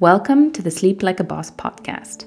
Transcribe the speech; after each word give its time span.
Welcome 0.00 0.50
to 0.52 0.62
the 0.62 0.70
Sleep 0.70 1.02
Like 1.02 1.20
a 1.20 1.24
Boss 1.24 1.50
podcast. 1.50 2.24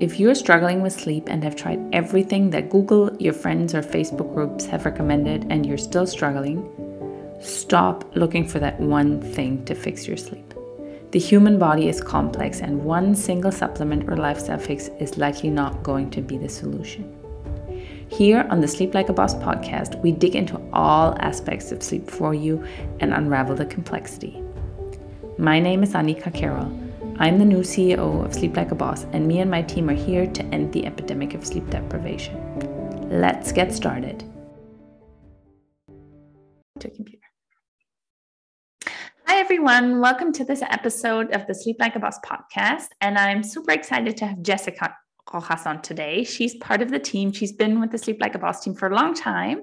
If 0.00 0.18
you're 0.18 0.34
struggling 0.34 0.80
with 0.80 0.94
sleep 0.94 1.24
and 1.28 1.44
have 1.44 1.54
tried 1.54 1.78
everything 1.92 2.48
that 2.50 2.70
Google, 2.70 3.14
your 3.18 3.34
friends, 3.34 3.74
or 3.74 3.82
Facebook 3.82 4.32
groups 4.32 4.64
have 4.64 4.86
recommended 4.86 5.46
and 5.50 5.66
you're 5.66 5.76
still 5.76 6.06
struggling, 6.06 6.66
stop 7.38 8.10
looking 8.16 8.48
for 8.48 8.60
that 8.60 8.80
one 8.80 9.20
thing 9.20 9.62
to 9.66 9.74
fix 9.74 10.08
your 10.08 10.16
sleep. 10.16 10.54
The 11.10 11.18
human 11.18 11.58
body 11.58 11.86
is 11.90 12.00
complex, 12.00 12.60
and 12.60 12.82
one 12.82 13.14
single 13.14 13.52
supplement 13.52 14.08
or 14.08 14.16
lifestyle 14.16 14.58
fix 14.58 14.88
is 15.00 15.18
likely 15.18 15.50
not 15.50 15.82
going 15.82 16.08
to 16.12 16.22
be 16.22 16.38
the 16.38 16.48
solution. 16.48 17.14
Here 18.08 18.46
on 18.48 18.62
the 18.62 18.68
Sleep 18.68 18.94
Like 18.94 19.10
a 19.10 19.12
Boss 19.12 19.34
podcast, 19.34 20.00
we 20.00 20.12
dig 20.12 20.34
into 20.34 20.58
all 20.72 21.14
aspects 21.20 21.72
of 21.72 21.82
sleep 21.82 22.08
for 22.10 22.32
you 22.32 22.64
and 23.00 23.12
unravel 23.12 23.54
the 23.54 23.66
complexity. 23.66 24.42
My 25.40 25.58
name 25.58 25.82
is 25.82 25.94
Annika 25.94 26.34
Carroll. 26.34 26.70
I'm 27.18 27.38
the 27.38 27.46
new 27.46 27.60
CEO 27.60 28.22
of 28.22 28.34
Sleep 28.34 28.54
Like 28.58 28.72
a 28.72 28.74
Boss, 28.74 29.04
and 29.14 29.26
me 29.26 29.40
and 29.40 29.50
my 29.50 29.62
team 29.62 29.88
are 29.88 29.94
here 29.94 30.26
to 30.26 30.42
end 30.54 30.70
the 30.74 30.84
epidemic 30.84 31.32
of 31.32 31.46
sleep 31.46 31.66
deprivation. 31.70 33.08
Let's 33.08 33.50
get 33.50 33.72
started. 33.72 34.22
To 36.80 36.90
computer. 36.90 37.24
Hi, 39.26 39.38
everyone. 39.38 40.02
Welcome 40.02 40.34
to 40.34 40.44
this 40.44 40.60
episode 40.60 41.34
of 41.34 41.46
the 41.46 41.54
Sleep 41.54 41.76
Like 41.80 41.96
a 41.96 42.00
Boss 42.00 42.18
podcast. 42.20 42.88
And 43.00 43.16
I'm 43.16 43.42
super 43.42 43.72
excited 43.72 44.18
to 44.18 44.26
have 44.26 44.42
Jessica 44.42 44.94
Rojas 45.32 45.64
on 45.64 45.80
today. 45.80 46.22
She's 46.22 46.54
part 46.56 46.82
of 46.82 46.90
the 46.90 46.98
team. 46.98 47.32
She's 47.32 47.52
been 47.52 47.80
with 47.80 47.92
the 47.92 47.98
Sleep 47.98 48.18
Like 48.20 48.34
a 48.34 48.38
Boss 48.38 48.62
team 48.62 48.74
for 48.74 48.90
a 48.90 48.94
long 48.94 49.14
time. 49.14 49.62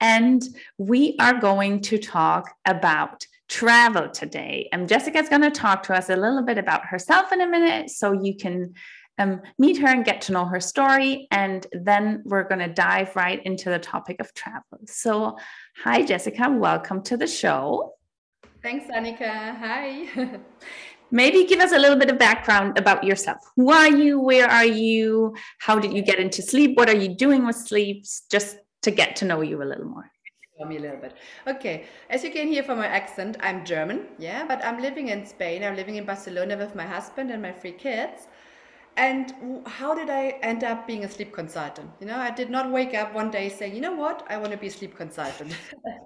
And 0.00 0.42
we 0.76 1.14
are 1.20 1.38
going 1.38 1.82
to 1.82 1.98
talk 1.98 2.52
about 2.66 3.24
travel 3.48 4.10
today. 4.10 4.68
And 4.72 4.88
Jessica's 4.88 5.28
going 5.28 5.42
to 5.42 5.50
talk 5.50 5.82
to 5.84 5.94
us 5.94 6.10
a 6.10 6.16
little 6.16 6.42
bit 6.42 6.58
about 6.58 6.84
herself 6.84 7.32
in 7.32 7.40
a 7.40 7.46
minute 7.46 7.90
so 7.90 8.12
you 8.12 8.36
can 8.36 8.74
um, 9.18 9.40
meet 9.58 9.78
her 9.78 9.88
and 9.88 10.04
get 10.04 10.20
to 10.22 10.32
know 10.32 10.44
her 10.44 10.60
story. 10.60 11.26
And 11.30 11.66
then 11.72 12.22
we're 12.24 12.44
going 12.44 12.60
to 12.60 12.68
dive 12.68 13.16
right 13.16 13.44
into 13.44 13.70
the 13.70 13.78
topic 13.78 14.20
of 14.20 14.32
travel. 14.34 14.78
So, 14.86 15.36
hi, 15.76 16.04
Jessica. 16.04 16.50
Welcome 16.50 17.02
to 17.04 17.16
the 17.16 17.26
show. 17.26 17.94
Thanks, 18.62 18.86
Annika. 18.86 19.56
Hi. 19.56 20.40
Maybe 21.10 21.46
give 21.46 21.60
us 21.60 21.72
a 21.72 21.78
little 21.78 21.96
bit 21.96 22.10
of 22.10 22.18
background 22.18 22.76
about 22.76 23.02
yourself. 23.02 23.38
Who 23.56 23.70
are 23.70 23.88
you? 23.88 24.20
Where 24.20 24.46
are 24.46 24.66
you? 24.66 25.34
How 25.58 25.78
did 25.78 25.94
you 25.94 26.02
get 26.02 26.18
into 26.18 26.42
sleep? 26.42 26.76
What 26.76 26.90
are 26.90 26.96
you 26.96 27.14
doing 27.14 27.46
with 27.46 27.56
sleep? 27.56 28.04
Just 28.30 28.58
to 28.82 28.90
get 28.90 29.16
to 29.16 29.24
know 29.24 29.40
you 29.40 29.62
a 29.62 29.64
little 29.64 29.86
more 29.86 30.10
me 30.66 30.76
a 30.76 30.80
little 30.80 30.96
bit. 30.96 31.14
Okay, 31.46 31.84
as 32.10 32.24
you 32.24 32.30
can 32.30 32.48
hear 32.48 32.62
from 32.62 32.78
my 32.78 32.86
accent, 32.86 33.36
I'm 33.40 33.64
German, 33.64 34.06
yeah, 34.18 34.44
but 34.46 34.64
I'm 34.64 34.80
living 34.80 35.08
in 35.08 35.24
Spain. 35.24 35.62
I'm 35.62 35.76
living 35.76 35.96
in 35.96 36.04
Barcelona 36.04 36.56
with 36.56 36.74
my 36.74 36.84
husband 36.84 37.30
and 37.30 37.40
my 37.42 37.52
three 37.52 37.72
kids. 37.72 38.28
And 38.96 39.62
how 39.66 39.94
did 39.94 40.10
I 40.10 40.38
end 40.42 40.64
up 40.64 40.84
being 40.88 41.04
a 41.04 41.08
sleep 41.08 41.32
consultant? 41.32 41.88
You 42.00 42.06
know, 42.08 42.16
I 42.16 42.32
did 42.32 42.50
not 42.50 42.72
wake 42.72 42.94
up 42.94 43.14
one 43.14 43.30
day 43.30 43.48
saying, 43.48 43.72
you 43.72 43.80
know 43.80 43.94
what, 43.94 44.26
I 44.28 44.36
want 44.38 44.50
to 44.50 44.58
be 44.58 44.66
a 44.66 44.70
sleep 44.70 44.96
consultant. 44.96 45.56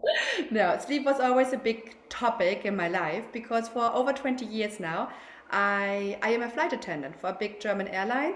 no, 0.50 0.76
sleep 0.78 1.06
was 1.06 1.18
always 1.18 1.54
a 1.54 1.56
big 1.56 1.96
topic 2.10 2.66
in 2.66 2.76
my 2.76 2.88
life 2.88 3.24
because 3.32 3.68
for 3.68 3.90
over 3.94 4.12
20 4.12 4.44
years 4.44 4.78
now, 4.78 5.08
I, 5.50 6.18
I 6.20 6.32
am 6.32 6.42
a 6.42 6.50
flight 6.50 6.74
attendant 6.74 7.18
for 7.18 7.28
a 7.30 7.32
big 7.32 7.60
German 7.60 7.88
airline 7.88 8.34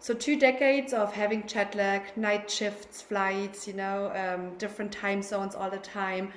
so 0.00 0.14
two 0.14 0.38
decades 0.38 0.92
of 0.92 1.12
having 1.12 1.46
jet 1.46 1.74
lag, 1.74 2.16
night 2.16 2.50
shifts, 2.50 3.02
flights, 3.02 3.66
you 3.66 3.74
know, 3.74 4.12
um, 4.14 4.56
different 4.58 4.92
time 4.92 5.22
zones 5.22 5.54
all 5.54 5.70
the 5.70 5.78
time. 5.78 6.32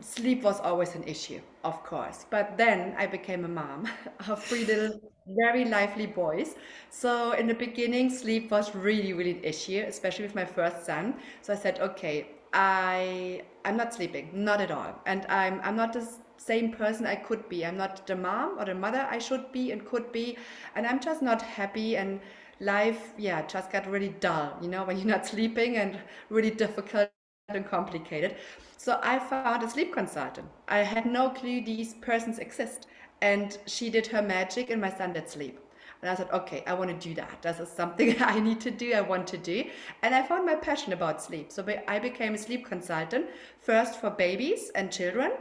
Sleep 0.00 0.42
was 0.42 0.60
always 0.60 0.94
an 0.94 1.04
issue, 1.04 1.40
of 1.64 1.82
course. 1.82 2.26
But 2.28 2.56
then 2.58 2.94
I 2.98 3.06
became 3.06 3.44
a 3.44 3.48
mom 3.48 3.88
of 4.28 4.44
three 4.44 4.64
little, 4.64 5.00
very 5.26 5.64
lively 5.64 6.06
boys. 6.06 6.54
So 6.90 7.32
in 7.32 7.46
the 7.46 7.54
beginning, 7.54 8.10
sleep 8.10 8.50
was 8.50 8.74
really, 8.74 9.12
really 9.12 9.32
an 9.38 9.44
issue, 9.44 9.84
especially 9.86 10.24
with 10.26 10.34
my 10.34 10.44
first 10.44 10.84
son. 10.84 11.14
So 11.42 11.52
I 11.52 11.56
said, 11.56 11.80
okay, 11.80 12.26
I 12.52 13.42
I'm 13.64 13.76
not 13.76 13.94
sleeping, 13.94 14.30
not 14.32 14.60
at 14.60 14.70
all, 14.70 14.94
and 15.06 15.26
I'm 15.28 15.60
I'm 15.62 15.76
not 15.76 15.92
the 15.92 16.06
same 16.36 16.72
person 16.72 17.06
I 17.06 17.16
could 17.16 17.48
be. 17.48 17.64
I'm 17.66 17.76
not 17.76 18.06
the 18.06 18.16
mom 18.16 18.58
or 18.58 18.64
the 18.64 18.74
mother 18.74 19.06
I 19.10 19.18
should 19.18 19.50
be 19.52 19.72
and 19.72 19.84
could 19.84 20.12
be, 20.12 20.36
and 20.74 20.86
I'm 20.86 21.00
just 21.00 21.22
not 21.22 21.42
happy 21.42 21.96
and 21.96 22.20
life, 22.60 23.12
yeah, 23.18 23.46
just 23.46 23.70
got 23.70 23.90
really 23.90 24.14
dull, 24.20 24.56
you 24.62 24.68
know, 24.68 24.84
when 24.84 24.96
you're 24.96 25.06
not 25.06 25.26
sleeping 25.26 25.76
and 25.76 25.98
really 26.30 26.50
difficult 26.50 27.10
and 27.48 27.66
complicated. 27.66 28.36
So 28.76 28.98
I 29.02 29.18
found 29.18 29.62
a 29.62 29.70
sleep 29.70 29.92
consultant. 29.92 30.48
I 30.68 30.78
had 30.78 31.06
no 31.06 31.30
clue 31.30 31.64
these 31.64 31.94
persons 31.94 32.38
exist. 32.38 32.86
And 33.22 33.56
she 33.66 33.88
did 33.90 34.06
her 34.08 34.22
magic 34.22 34.70
and 34.70 34.80
my 34.80 34.90
son 34.90 35.12
did 35.12 35.28
sleep. 35.28 35.58
And 36.02 36.10
I 36.10 36.14
said, 36.14 36.28
okay, 36.32 36.62
I 36.66 36.74
want 36.74 36.90
to 36.90 37.08
do 37.08 37.14
that. 37.14 37.40
This 37.42 37.60
is 37.60 37.68
something 37.68 38.14
I 38.22 38.38
need 38.38 38.60
to 38.60 38.70
do, 38.70 38.92
I 38.92 39.00
want 39.00 39.26
to 39.28 39.38
do. 39.38 39.64
And 40.02 40.14
I 40.14 40.22
found 40.22 40.44
my 40.44 40.54
passion 40.54 40.92
about 40.92 41.22
sleep. 41.22 41.50
So 41.50 41.64
I 41.88 41.98
became 41.98 42.34
a 42.34 42.38
sleep 42.38 42.66
consultant, 42.66 43.26
first 43.60 44.00
for 44.00 44.10
babies 44.10 44.70
and 44.74 44.92
children. 44.92 45.32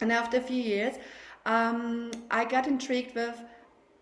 And 0.00 0.12
after 0.12 0.38
a 0.38 0.40
few 0.40 0.62
years, 0.62 0.96
um, 1.46 2.10
I 2.30 2.44
got 2.44 2.66
intrigued 2.66 3.14
with 3.14 3.42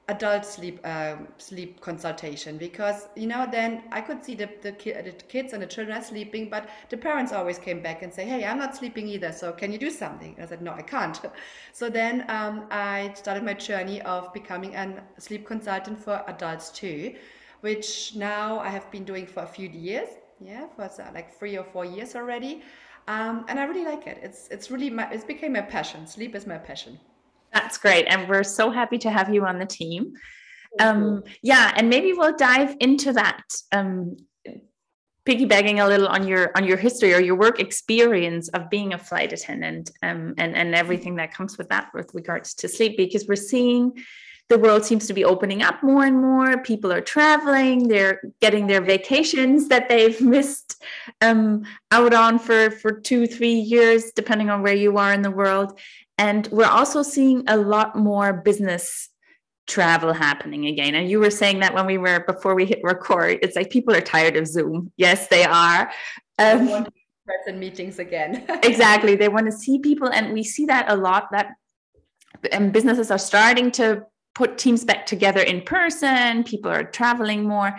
adult 0.08 0.44
sleep 0.44 0.80
um, 0.86 1.28
sleep 1.36 1.80
consultation 1.80 2.56
because 2.56 3.08
you 3.14 3.26
know 3.26 3.46
then 3.50 3.82
I 3.92 4.00
could 4.00 4.24
see 4.24 4.34
the, 4.34 4.48
the, 4.62 4.72
ki- 4.72 4.92
the, 4.92 5.12
kids 5.28 5.52
and 5.52 5.62
the 5.62 5.66
children 5.66 5.98
are 5.98 6.02
sleeping 6.02 6.48
but 6.48 6.68
the 6.88 6.96
parents 6.96 7.32
always 7.32 7.58
came 7.58 7.82
back 7.82 8.02
and 8.02 8.12
say 8.12 8.24
hey 8.24 8.44
I'm 8.44 8.58
not 8.58 8.74
sleeping 8.74 9.06
either 9.08 9.32
so 9.32 9.52
can 9.52 9.70
you 9.70 9.78
do 9.78 9.90
something? 9.90 10.36
I 10.40 10.46
said 10.46 10.62
no 10.62 10.72
I 10.72 10.82
can't. 10.82 11.20
So 11.72 11.88
then 11.88 12.24
um, 12.28 12.64
I 12.70 13.12
started 13.14 13.44
my 13.44 13.54
journey 13.54 14.02
of 14.02 14.32
becoming 14.32 14.74
a 14.74 15.02
sleep 15.18 15.46
consultant 15.46 15.98
for 16.02 16.24
adults 16.26 16.70
too 16.70 17.14
which 17.60 18.16
now 18.16 18.58
I 18.58 18.68
have 18.68 18.90
been 18.90 19.04
doing 19.04 19.26
for 19.26 19.42
a 19.42 19.46
few 19.46 19.68
years 19.68 20.08
yeah 20.40 20.66
for 20.74 20.90
like 21.14 21.38
three 21.38 21.56
or 21.56 21.64
four 21.64 21.84
years 21.84 22.16
already 22.16 22.62
um, 23.08 23.46
and 23.48 23.58
I 23.58 23.64
really 23.64 23.84
like 23.84 24.06
it. 24.06 24.18
It's 24.22 24.48
it's 24.48 24.70
really 24.70 24.90
my 24.90 25.10
it's 25.10 25.24
became 25.24 25.54
my 25.54 25.62
passion. 25.62 26.06
Sleep 26.06 26.34
is 26.34 26.46
my 26.46 26.58
passion 26.58 27.00
that's 27.52 27.78
great. 27.78 28.06
And 28.06 28.28
we're 28.28 28.44
so 28.44 28.70
happy 28.70 28.98
to 28.98 29.10
have 29.10 29.32
you 29.32 29.44
on 29.46 29.58
the 29.58 29.66
team. 29.66 30.14
Um, 30.78 31.24
yeah, 31.42 31.72
and 31.76 31.88
maybe 31.88 32.12
we'll 32.12 32.36
dive 32.36 32.76
into 32.80 33.12
that. 33.14 33.42
Um, 33.72 34.16
piggybacking 35.28 35.84
a 35.84 35.86
little 35.86 36.08
on 36.08 36.26
your 36.26 36.50
on 36.56 36.64
your 36.64 36.78
history 36.78 37.12
or 37.12 37.20
your 37.20 37.36
work 37.36 37.60
experience 37.60 38.48
of 38.48 38.70
being 38.70 38.94
a 38.94 38.98
flight 38.98 39.30
attendant 39.30 39.90
um, 40.02 40.32
and 40.38 40.56
and 40.56 40.74
everything 40.74 41.16
that 41.16 41.34
comes 41.34 41.58
with 41.58 41.68
that 41.68 41.90
with 41.92 42.10
regards 42.14 42.54
to 42.54 42.66
sleep 42.68 42.96
because 42.96 43.26
we're 43.28 43.36
seeing 43.36 43.92
the 44.48 44.58
world 44.58 44.84
seems 44.84 45.06
to 45.06 45.12
be 45.12 45.24
opening 45.24 45.62
up 45.62 45.82
more 45.82 46.04
and 46.04 46.20
more 46.20 46.58
people 46.62 46.92
are 46.92 47.00
traveling 47.00 47.88
they're 47.88 48.20
getting 48.40 48.66
their 48.66 48.80
vacations 48.80 49.68
that 49.68 49.88
they've 49.88 50.20
missed 50.36 50.82
um, 51.20 51.64
out 51.90 52.14
on 52.14 52.38
for 52.38 52.70
for 52.70 52.92
two 52.92 53.26
three 53.26 53.54
years 53.54 54.12
depending 54.14 54.50
on 54.50 54.62
where 54.62 54.74
you 54.74 54.96
are 54.98 55.12
in 55.12 55.22
the 55.22 55.30
world 55.30 55.78
and 56.18 56.48
we're 56.48 56.66
also 56.66 57.02
seeing 57.02 57.44
a 57.46 57.56
lot 57.56 57.96
more 57.96 58.32
business 58.32 59.08
travel 59.68 60.12
happening 60.12 60.66
again. 60.66 60.94
And 60.94 61.08
you 61.08 61.20
were 61.20 61.30
saying 61.30 61.60
that 61.60 61.74
when 61.74 61.86
we 61.86 61.98
were 61.98 62.20
before 62.20 62.54
we 62.54 62.64
hit 62.64 62.80
record, 62.82 63.38
it's 63.42 63.54
like 63.54 63.70
people 63.70 63.94
are 63.94 64.00
tired 64.00 64.36
of 64.36 64.46
Zoom. 64.46 64.90
Yes, 64.96 65.28
they 65.28 65.44
are. 65.44 65.92
Um, 66.38 66.88
person 67.24 67.60
meetings 67.60 67.98
again. 67.98 68.44
exactly. 68.62 69.14
They 69.14 69.28
want 69.28 69.46
to 69.46 69.52
see 69.52 69.78
people, 69.78 70.08
and 70.08 70.32
we 70.32 70.42
see 70.42 70.66
that 70.66 70.90
a 70.90 70.96
lot. 70.96 71.30
That 71.30 71.54
um, 72.52 72.70
businesses 72.70 73.10
are 73.10 73.18
starting 73.18 73.70
to 73.72 74.04
put 74.34 74.58
teams 74.58 74.84
back 74.84 75.06
together 75.06 75.40
in 75.40 75.62
person. 75.62 76.44
People 76.44 76.70
are 76.70 76.84
traveling 76.84 77.44
more, 77.44 77.76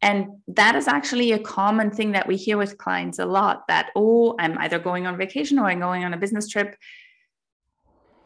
and 0.00 0.26
that 0.48 0.74
is 0.74 0.88
actually 0.88 1.32
a 1.32 1.38
common 1.38 1.90
thing 1.90 2.12
that 2.12 2.26
we 2.26 2.36
hear 2.36 2.56
with 2.56 2.78
clients 2.78 3.18
a 3.18 3.26
lot. 3.26 3.66
That 3.68 3.90
oh, 3.94 4.34
I'm 4.38 4.58
either 4.58 4.78
going 4.78 5.06
on 5.06 5.16
vacation 5.16 5.58
or 5.58 5.66
I'm 5.66 5.80
going 5.80 6.04
on 6.04 6.14
a 6.14 6.18
business 6.18 6.48
trip 6.48 6.76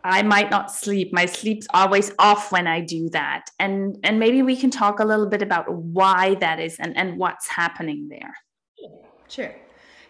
I 0.04 0.22
might 0.22 0.50
not 0.50 0.70
sleep. 0.70 1.12
My 1.12 1.26
sleep's 1.26 1.66
always 1.72 2.12
off 2.18 2.50
when 2.50 2.66
I 2.66 2.80
do 2.80 3.08
that. 3.10 3.46
And 3.58 3.98
and 4.02 4.18
maybe 4.18 4.42
we 4.42 4.56
can 4.56 4.70
talk 4.70 4.98
a 5.00 5.04
little 5.04 5.26
bit 5.28 5.42
about 5.42 5.72
why 5.72 6.34
that 6.36 6.58
is 6.58 6.76
and, 6.78 6.96
and 6.96 7.18
what's 7.18 7.48
happening 7.48 8.08
there. 8.08 8.34
Sure. 9.28 9.54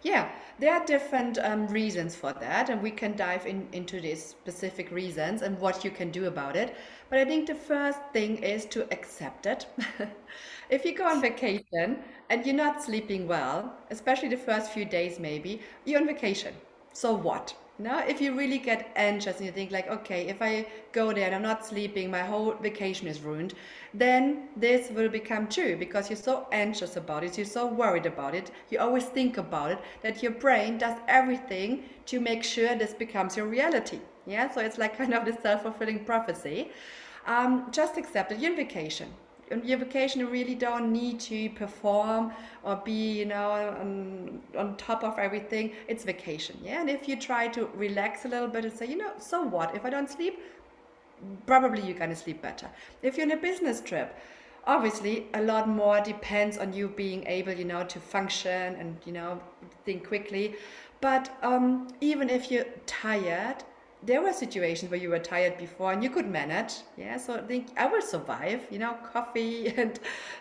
Yeah, 0.02 0.30
there 0.62 0.74
are 0.74 0.86
different 0.86 1.38
um, 1.38 1.66
reasons 1.66 2.14
for 2.14 2.32
that, 2.34 2.70
and 2.70 2.80
we 2.80 2.92
can 2.92 3.16
dive 3.16 3.46
in, 3.46 3.66
into 3.72 4.00
these 4.00 4.24
specific 4.24 4.92
reasons 4.92 5.42
and 5.42 5.58
what 5.58 5.82
you 5.84 5.90
can 5.90 6.12
do 6.12 6.26
about 6.26 6.54
it. 6.54 6.76
But 7.10 7.18
I 7.18 7.24
think 7.24 7.48
the 7.48 7.54
first 7.56 7.98
thing 8.12 8.36
is 8.36 8.64
to 8.66 8.84
accept 8.92 9.46
it. 9.46 9.66
if 10.70 10.84
you 10.84 10.94
go 10.94 11.08
on 11.08 11.20
vacation 11.20 11.98
and 12.30 12.46
you're 12.46 12.54
not 12.54 12.80
sleeping 12.80 13.26
well, 13.26 13.74
especially 13.90 14.28
the 14.28 14.36
first 14.36 14.70
few 14.70 14.84
days, 14.84 15.18
maybe, 15.18 15.60
you're 15.84 16.00
on 16.00 16.06
vacation. 16.06 16.54
So 16.92 17.12
what? 17.12 17.56
Now, 17.78 17.98
if 18.06 18.20
you 18.20 18.36
really 18.36 18.58
get 18.58 18.92
anxious 18.94 19.38
and 19.38 19.46
you 19.46 19.52
think 19.52 19.72
like, 19.72 19.88
okay, 19.88 20.28
if 20.28 20.40
I 20.40 20.66
go 20.92 21.12
there 21.12 21.26
and 21.26 21.34
I'm 21.34 21.42
not 21.42 21.66
sleeping, 21.66 22.10
my 22.10 22.20
whole 22.20 22.52
vacation 22.52 23.08
is 23.08 23.20
ruined, 23.20 23.54
then 23.92 24.48
this 24.56 24.90
will 24.90 25.08
become 25.08 25.48
true 25.48 25.76
because 25.76 26.08
you're 26.08 26.16
so 26.16 26.46
anxious 26.52 26.96
about 26.96 27.24
it, 27.24 27.36
you're 27.36 27.46
so 27.46 27.66
worried 27.66 28.06
about 28.06 28.34
it, 28.34 28.50
you 28.70 28.78
always 28.78 29.04
think 29.06 29.38
about 29.38 29.72
it, 29.72 29.78
that 30.02 30.22
your 30.22 30.32
brain 30.32 30.78
does 30.78 30.98
everything 31.08 31.82
to 32.06 32.20
make 32.20 32.44
sure 32.44 32.76
this 32.76 32.94
becomes 32.94 33.36
your 33.36 33.46
reality. 33.46 33.98
Yeah, 34.26 34.50
so 34.52 34.60
it's 34.60 34.78
like 34.78 34.96
kind 34.96 35.14
of 35.14 35.24
the 35.24 35.36
self-fulfilling 35.42 36.04
prophecy. 36.04 36.70
um, 37.26 37.66
just 37.70 37.96
accept 37.96 38.32
it. 38.32 38.38
You're 38.38 38.52
on 38.52 38.56
vacation. 38.56 39.08
On 39.52 39.64
your 39.64 39.78
vacation, 39.78 40.20
you 40.20 40.28
really 40.28 40.54
don't 40.54 40.92
need 40.92 41.20
to 41.20 41.50
perform 41.50 42.32
or 42.62 42.76
be, 42.76 43.18
you 43.18 43.26
know, 43.26 43.50
on, 43.80 44.40
on 44.56 44.76
top 44.76 45.04
of 45.04 45.18
everything. 45.18 45.72
It's 45.88 46.04
vacation, 46.04 46.56
yeah. 46.62 46.80
And 46.80 46.88
if 46.88 47.08
you 47.08 47.16
try 47.16 47.48
to 47.48 47.66
relax 47.74 48.24
a 48.24 48.28
little 48.28 48.48
bit 48.48 48.64
and 48.64 48.72
say, 48.72 48.86
you 48.86 48.96
know, 48.96 49.12
so 49.18 49.42
what? 49.42 49.74
If 49.74 49.84
I 49.84 49.90
don't 49.90 50.10
sleep, 50.10 50.40
probably 51.46 51.82
you're 51.82 51.98
gonna 51.98 52.16
sleep 52.16 52.42
better. 52.42 52.68
If 53.02 53.16
you're 53.16 53.26
on 53.26 53.32
a 53.32 53.36
business 53.36 53.80
trip, 53.80 54.18
obviously 54.66 55.26
a 55.34 55.42
lot 55.42 55.68
more 55.68 56.00
depends 56.00 56.58
on 56.58 56.72
you 56.72 56.88
being 56.88 57.26
able, 57.26 57.52
you 57.52 57.64
know, 57.64 57.84
to 57.84 58.00
function 58.00 58.74
and 58.76 58.96
you 59.04 59.12
know 59.12 59.40
think 59.84 60.06
quickly. 60.06 60.54
But 61.00 61.36
um, 61.42 61.88
even 62.00 62.30
if 62.30 62.50
you're 62.50 62.66
tired, 62.86 63.64
there 64.04 64.20
were 64.20 64.32
situations 64.32 64.90
where 64.90 64.98
you 65.00 65.10
were 65.10 65.18
tired 65.18 65.56
before 65.58 65.92
and 65.92 66.02
you 66.02 66.10
could 66.10 66.28
manage. 66.28 66.74
Yeah, 66.96 67.16
so 67.16 67.36
I 67.36 67.42
think 67.42 67.68
I 67.76 67.86
will 67.86 68.02
survive. 68.02 68.66
You 68.70 68.78
know, 68.78 68.96
coffee 69.12 69.68
and 69.76 69.98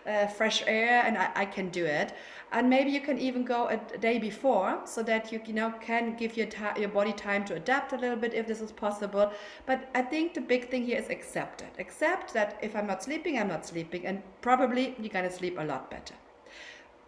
uh, 0.08 0.28
fresh 0.28 0.64
air, 0.66 1.04
and 1.06 1.18
I, 1.18 1.32
I 1.36 1.46
can 1.46 1.70
do 1.70 1.86
it. 1.86 2.14
And 2.52 2.70
maybe 2.70 2.92
you 2.92 3.02
can 3.02 3.18
even 3.20 3.46
go 3.46 3.68
a, 3.68 3.78
day 3.98 4.18
before, 4.18 4.82
so 4.86 5.04
that 5.04 5.32
you 5.32 5.42
you 5.46 5.54
know 5.54 5.72
can 5.82 6.16
give 6.16 6.36
your 6.36 6.48
your 6.78 6.90
body 6.90 7.14
time 7.14 7.46
to 7.46 7.56
adapt 7.56 7.94
a 7.94 7.98
little 7.98 8.18
bit 8.18 8.34
if 8.34 8.48
this 8.48 8.62
is 8.62 8.72
possible. 8.72 9.32
But 9.66 9.90
I 9.94 10.02
think 10.02 10.34
the 10.34 10.42
big 10.42 10.70
thing 10.70 10.86
here 10.86 10.98
is 10.98 11.10
accept 11.10 11.62
it. 11.62 11.74
Accept 11.80 12.34
that 12.34 12.58
if 12.62 12.76
I'm 12.76 12.88
not 12.88 13.04
sleeping, 13.04 13.38
I'm 13.40 13.48
not 13.48 13.66
sleeping, 13.66 14.06
and 14.06 14.24
probably 14.42 14.96
you're 15.00 15.10
gonna 15.14 15.32
sleep 15.32 15.58
a 15.60 15.64
lot 15.64 15.92
better. 15.92 16.16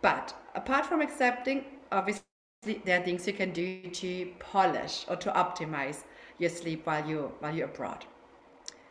But 0.02 0.34
apart 0.56 0.86
from 0.86 1.02
accepting, 1.02 1.66
obviously 1.92 2.33
there 2.86 3.00
are 3.00 3.04
things 3.04 3.27
you 3.27 3.33
can 3.33 3.51
do 3.51 3.81
to 3.89 4.31
polish 4.39 5.06
or 5.10 5.15
to 5.18 5.31
optimize 5.31 6.04
your 6.39 6.50
sleep 6.50 6.86
while 6.86 7.07
you 7.07 7.31
while 7.39 7.56
you're 7.56 7.68
abroad. 7.68 8.06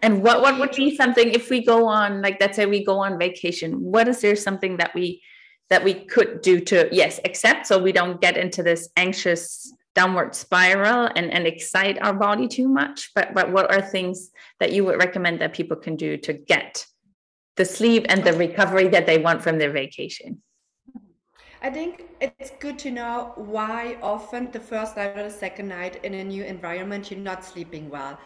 And 0.03 0.23
what 0.23 0.43
what 0.43 0.59
would 0.59 0.75
be 0.75 0.97
something 0.97 1.31
if 1.31 1.51
we 1.51 1.65
go 1.65 1.87
on 1.87 2.23
like 2.23 2.39
let's 2.41 2.57
say 2.57 2.67
we 2.67 2.85
go 2.85 2.99
on 2.99 3.19
vacation? 3.19 3.81
What 3.81 4.09
is 4.09 4.21
there 4.21 4.37
something 4.37 4.77
that 4.79 4.95
we 4.95 5.23
that 5.71 5.85
we 5.85 5.95
could 5.95 6.43
do 6.43 6.61
to 6.61 6.89
yes 6.93 7.21
accept 7.25 7.67
so 7.67 7.79
we 7.79 7.93
don't 7.93 8.21
get 8.21 8.37
into 8.37 8.63
this 8.63 8.89
anxious 8.97 9.73
downward 9.95 10.35
spiral 10.35 11.09
and 11.15 11.31
and 11.31 11.47
excite 11.47 12.01
our 12.03 12.15
body 12.15 12.49
too 12.49 12.69
much? 12.69 13.11
But 13.15 13.35
but 13.35 13.53
what 13.53 13.73
are 13.73 13.81
things 13.81 14.31
that 14.61 14.73
you 14.73 14.85
would 14.85 14.99
recommend 14.99 15.41
that 15.41 15.53
people 15.53 15.77
can 15.77 15.97
do 15.97 16.17
to 16.19 16.33
get 16.33 16.87
the 17.57 17.65
sleep 17.65 18.07
and 18.09 18.25
the 18.25 18.33
recovery 18.33 18.89
that 18.89 19.07
they 19.07 19.19
want 19.19 19.43
from 19.43 19.59
their 19.59 19.71
vacation? 19.71 20.43
I 21.63 21.71
think 21.71 22.05
it's 22.21 22.51
good 22.61 22.79
to 22.81 22.91
know 22.91 23.33
why 23.37 23.97
often 24.03 24.51
the 24.51 24.61
first 24.61 24.97
night 24.97 25.17
or 25.17 25.23
the 25.23 25.31
second 25.31 25.69
night 25.69 26.05
in 26.05 26.13
a 26.15 26.25
new 26.25 26.43
environment 26.43 27.11
you're 27.11 27.21
not 27.21 27.45
sleeping 27.45 27.89
well. 27.89 28.19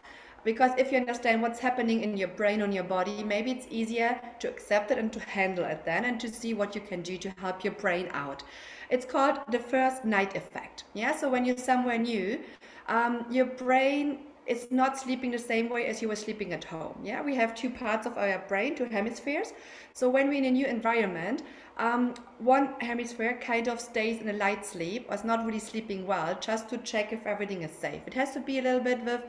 Because 0.43 0.71
if 0.79 0.91
you 0.91 0.99
understand 0.99 1.43
what's 1.43 1.59
happening 1.61 2.03
in 2.03 2.17
your 2.17 2.29
brain 2.29 2.63
or 2.63 2.69
your 2.69 2.85
body, 2.85 3.23
maybe 3.23 3.51
it's 3.51 3.67
easier 3.71 4.19
to 4.41 4.49
accept 4.49 4.91
it 4.91 4.99
and 4.99 5.13
to 5.13 5.21
handle 5.21 5.65
it 5.67 5.85
then 5.85 6.05
and 6.07 6.19
to 6.21 6.31
see 6.31 6.55
what 6.55 6.75
you 6.75 6.81
can 6.81 7.03
do 7.03 7.19
to 7.19 7.31
help 7.39 7.63
your 7.63 7.75
brain 7.75 8.09
out. 8.13 8.43
It's 8.91 9.05
called 9.05 9.41
the 9.51 9.59
first 9.59 10.05
night 10.05 10.35
effect. 10.35 10.85
Yeah, 10.95 11.15
so 11.15 11.29
when 11.29 11.45
you're 11.45 11.59
somewhere 11.59 11.99
new, 11.99 12.41
um, 12.89 13.27
your 13.31 13.47
brain 13.47 14.21
is 14.47 14.69
not 14.71 14.99
sleeping 14.99 15.31
the 15.31 15.39
same 15.39 15.69
way 15.69 15.87
as 15.87 16.01
you 16.01 16.09
were 16.09 16.17
sleeping 16.17 16.53
at 16.53 16.65
home. 16.65 16.99
Yeah, 17.03 17.23
we 17.23 17.35
have 17.35 17.55
two 17.55 17.71
parts 17.71 18.07
of 18.07 18.17
our 18.17 18.45
brain, 18.49 18.77
two 18.77 18.85
hemispheres. 18.85 19.53
So 19.93 20.09
when 20.09 20.29
we're 20.29 20.39
in 20.39 20.45
a 20.45 20.51
new 20.51 20.67
environment, 20.67 21.43
um, 21.79 22.15
one 22.39 22.75
hemisphere 22.81 23.39
kind 23.41 23.69
of 23.69 23.81
stays 23.81 24.21
in 24.21 24.29
a 24.29 24.33
light 24.33 24.65
sleep 24.65 25.07
or 25.09 25.15
is 25.15 25.25
not 25.25 25.45
really 25.45 25.59
sleeping 25.59 26.07
well 26.07 26.37
just 26.41 26.69
to 26.71 26.79
check 26.79 27.13
if 27.13 27.27
everything 27.27 27.63
is 27.63 27.73
safe. 27.73 28.03
It 28.07 28.15
has 28.15 28.33
to 28.33 28.41
be 28.41 28.59
a 28.59 28.63
little 28.63 28.81
bit 28.81 29.05
with 29.05 29.23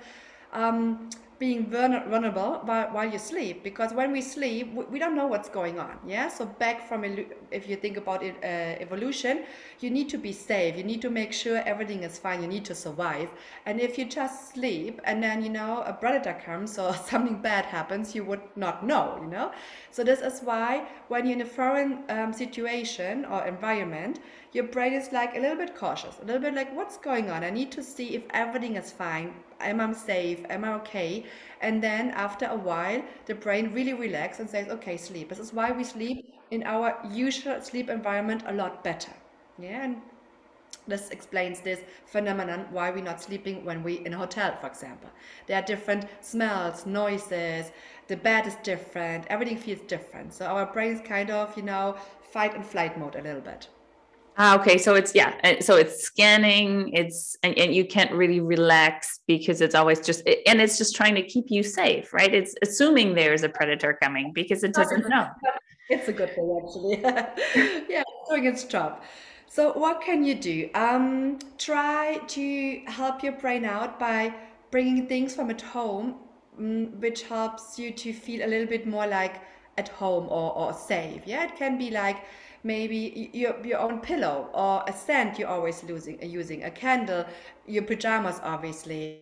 um, 0.53 1.09
being 1.39 1.69
vulnerable 1.69 2.61
while, 2.63 3.07
you 3.07 3.19
sleep 3.19 3.63
because 3.63 3.93
when 3.93 4.11
we 4.11 4.21
sleep 4.21 4.73
we, 4.73 4.97
don't 4.97 5.15
know 5.15 5.27
what's 5.27 5.49
going 5.49 5.79
on 5.79 5.97
yeah? 6.05 6.27
So 6.27 6.45
back 6.45 6.87
from 6.87 7.03
if 7.51 7.69
you 7.69 7.75
think 7.75 7.97
about 7.97 8.23
it, 8.23 8.35
uh, 8.43 8.81
evolution 8.81 9.43
you 9.79 9.89
need 9.89 10.09
to 10.09 10.17
be 10.17 10.31
safe. 10.31 10.75
You 10.75 10.83
need 10.83 11.01
to 11.01 11.09
make 11.09 11.31
sure 11.31 11.61
everything 11.65 12.03
is 12.03 12.17
fine. 12.17 12.41
You 12.41 12.47
need 12.47 12.65
to 12.65 12.75
survive. 12.75 13.29
And 13.65 13.79
if 13.79 13.97
you 13.97 14.05
just 14.05 14.53
sleep 14.53 14.99
and 15.03 15.21
then 15.21 15.43
you 15.43 15.49
know 15.49 15.83
a 15.85 15.93
predator 15.93 16.37
comes 16.43 16.79
or 16.79 16.93
something 17.09 17.41
bad 17.41 17.65
happens 17.65 18.15
you 18.15 18.23
would 18.23 18.41
not 18.55 18.85
know 18.85 19.19
you 19.21 19.27
know? 19.27 19.51
So 19.91 20.03
this 20.03 20.21
is 20.21 20.41
why 20.41 20.87
when 21.07 21.25
you're 21.25 21.35
in 21.35 21.41
a 21.41 21.45
foreign 21.45 21.99
um, 22.09 22.33
situation 22.33 23.25
or 23.25 23.45
environment 23.45 24.19
your 24.53 24.65
brain 24.65 24.93
is 24.93 25.11
like 25.11 25.35
a 25.35 25.39
little 25.39 25.57
bit 25.57 25.75
cautious 25.75 26.15
a 26.21 26.25
little 26.25 26.41
bit 26.41 26.55
like 26.55 26.75
what's 26.75 26.97
going 26.97 27.29
on? 27.29 27.43
I 27.43 27.49
need 27.51 27.71
to 27.73 27.83
see 27.83 28.15
if 28.15 28.23
everything 28.31 28.75
is 28.75 28.91
fine. 28.91 29.33
Am 29.59 29.81
I 29.81 29.91
safe? 29.93 30.39
Am 30.49 30.63
I 30.63 30.73
okay? 30.73 31.25
And 31.61 31.81
then 31.83 32.11
after 32.11 32.45
a 32.45 32.55
while, 32.55 33.03
the 33.25 33.35
brain 33.35 33.73
really 33.73 33.93
relaxes 33.93 34.39
and 34.41 34.49
says, 34.49 34.67
okay, 34.69 34.97
sleep. 34.97 35.29
This 35.29 35.39
is 35.39 35.53
why 35.53 35.71
we 35.71 35.83
sleep 35.83 36.33
in 36.51 36.63
our 36.63 36.97
usual 37.11 37.61
sleep 37.61 37.89
environment 37.89 38.43
a 38.47 38.53
lot 38.53 38.83
better. 38.83 39.11
Yeah, 39.59 39.83
and 39.83 40.01
this 40.87 41.09
explains 41.09 41.59
this 41.59 41.81
phenomenon 42.05 42.67
why 42.71 42.91
we're 42.91 43.03
not 43.03 43.21
sleeping 43.21 43.65
when 43.65 43.83
we 43.83 44.05
in 44.05 44.13
a 44.13 44.17
hotel, 44.17 44.55
for 44.61 44.67
example. 44.67 45.09
There 45.45 45.57
are 45.57 45.65
different 45.65 46.05
smells, 46.21 46.85
noises, 46.85 47.71
the 48.07 48.15
bed 48.15 48.47
is 48.47 48.55
different, 48.63 49.25
everything 49.27 49.57
feels 49.57 49.81
different. 49.81 50.33
So 50.33 50.45
our 50.45 50.65
brain's 50.65 51.01
kind 51.01 51.29
of, 51.29 51.55
you 51.57 51.63
know, 51.63 51.97
fight 52.31 52.55
and 52.55 52.65
flight 52.65 52.97
mode 52.97 53.15
a 53.15 53.21
little 53.21 53.41
bit. 53.41 53.67
Ah, 54.39 54.59
okay. 54.59 54.77
So 54.77 54.93
it's 54.93 55.15
yeah. 55.15 55.59
So 55.61 55.75
it's 55.75 56.03
scanning. 56.03 56.93
It's 56.93 57.37
and, 57.41 57.57
and 57.57 57.73
you 57.73 57.85
can't 57.85 58.11
really 58.11 58.39
relax 58.39 59.21
because 59.27 59.61
it's 59.61 59.73
always 59.73 59.99
just 59.99 60.27
and 60.45 60.61
it's 60.61 60.77
just 60.77 60.95
trying 60.95 61.15
to 61.15 61.23
keep 61.23 61.45
you 61.49 61.63
safe, 61.63 62.13
right? 62.13 62.33
It's 62.33 62.53
assuming 62.61 63.15
there's 63.15 63.43
a 63.43 63.49
predator 63.49 63.97
coming 64.01 64.31
because 64.33 64.63
it 64.63 64.73
doesn't 64.73 65.09
know. 65.09 65.27
It's 65.89 66.07
a 66.07 66.13
good 66.13 66.35
thing 66.35 66.61
actually. 66.61 67.01
yeah, 67.89 68.03
doing 68.29 68.45
its 68.45 68.63
job. 68.65 69.01
So 69.47 69.73
what 69.73 70.01
can 70.01 70.23
you 70.23 70.35
do? 70.35 70.69
Um, 70.75 71.39
try 71.57 72.19
to 72.27 72.81
help 72.85 73.23
your 73.23 73.33
brain 73.33 73.65
out 73.65 73.99
by 73.99 74.35
bringing 74.69 75.07
things 75.07 75.33
from 75.33 75.49
at 75.49 75.61
home, 75.61 76.15
mm, 76.59 76.93
which 76.99 77.23
helps 77.23 77.79
you 77.79 77.91
to 77.91 78.13
feel 78.13 78.45
a 78.45 78.49
little 78.49 78.67
bit 78.67 78.85
more 78.85 79.07
like 79.07 79.41
at 79.77 79.87
home 79.87 80.27
or, 80.29 80.53
or 80.55 80.73
safe. 80.73 81.21
Yeah, 81.25 81.45
it 81.45 81.55
can 81.55 81.77
be 81.77 81.89
like 81.89 82.17
maybe 82.67 83.29
your, 83.33 83.55
your 83.65 83.79
own 83.79 83.99
pillow 84.01 84.49
or 84.53 84.83
a 84.87 84.93
scent 84.93 85.39
you're 85.39 85.47
always 85.47 85.83
losing, 85.85 86.21
using, 86.21 86.65
a 86.65 86.69
candle, 86.69 87.25
your 87.65 87.83
pajamas, 87.83 88.39
obviously. 88.43 89.21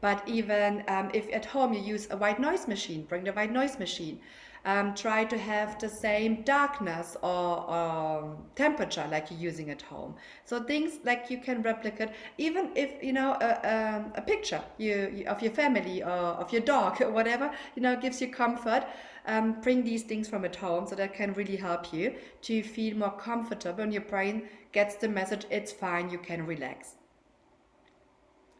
But 0.00 0.22
even 0.26 0.84
um, 0.88 1.10
if 1.12 1.30
at 1.32 1.44
home 1.44 1.72
you 1.74 1.80
use 1.80 2.06
a 2.10 2.16
white 2.16 2.38
noise 2.38 2.66
machine, 2.68 3.04
bring 3.04 3.24
the 3.24 3.32
white 3.32 3.52
noise 3.52 3.78
machine. 3.78 4.20
Um, 4.66 4.94
try 4.94 5.26
to 5.26 5.36
have 5.36 5.78
the 5.78 5.90
same 5.90 6.40
darkness 6.40 7.18
or, 7.20 7.70
or, 7.70 8.34
temperature 8.56 9.06
like 9.10 9.30
you're 9.30 9.38
using 9.38 9.68
at 9.68 9.82
home. 9.82 10.14
So 10.46 10.62
things 10.62 11.00
like 11.04 11.30
you 11.30 11.36
can 11.36 11.60
replicate, 11.60 12.08
even 12.38 12.70
if 12.74 12.90
you 13.02 13.12
know 13.12 13.36
a, 13.42 13.50
a, 13.74 14.12
a 14.14 14.22
picture 14.22 14.62
you, 14.78 15.12
you, 15.16 15.26
of 15.26 15.42
your 15.42 15.52
family 15.52 16.02
or 16.02 16.40
of 16.42 16.50
your 16.50 16.62
dog 16.62 17.02
or 17.02 17.10
whatever, 17.10 17.52
you 17.76 17.82
know, 17.82 17.94
gives 17.94 18.22
you 18.22 18.28
comfort 18.28 18.86
um, 19.26 19.60
bring 19.60 19.84
these 19.84 20.02
things 20.02 20.28
from 20.28 20.44
at 20.44 20.56
home 20.56 20.86
so 20.86 20.94
that 20.94 21.14
can 21.14 21.32
really 21.34 21.56
help 21.56 21.92
you 21.92 22.14
to 22.42 22.62
feel 22.62 22.96
more 22.96 23.16
comfortable 23.16 23.82
and 23.82 23.92
your 23.92 24.02
brain 24.02 24.48
gets 24.72 24.96
the 24.96 25.08
message 25.08 25.46
it's 25.50 25.72
fine 25.72 26.10
you 26.10 26.18
can 26.18 26.44
relax 26.46 26.96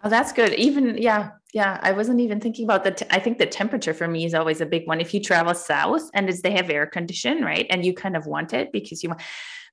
Oh, 0.05 0.11
that's 0.11 0.33
good. 0.33 0.53
Even 0.55 0.99
yeah, 0.99 1.31
yeah. 1.55 1.81
I 1.83 1.93
wasn't 1.93 2.21
even 2.21 2.39
thinking 2.39 2.67
about 2.67 2.85
that. 2.85 3.03
I 3.11 3.19
think 3.19 3.39
the 3.39 3.47
temperature 3.47 3.95
for 3.95 4.07
me 4.07 4.27
is 4.27 4.35
always 4.35 4.61
a 4.61 4.67
big 4.67 4.87
one. 4.87 5.01
If 5.01 5.15
you 5.15 5.21
travel 5.21 5.55
south 5.55 6.11
and 6.13 6.29
as 6.29 6.43
they 6.43 6.51
have 6.51 6.69
air 6.69 6.85
condition, 6.87 7.43
right, 7.43 7.67
and 7.71 7.87
you 7.87 7.95
kind 7.95 8.15
of 8.15 8.27
want 8.27 8.53
it 8.53 8.71
because 8.71 9.03
you 9.03 9.09
want, 9.09 9.23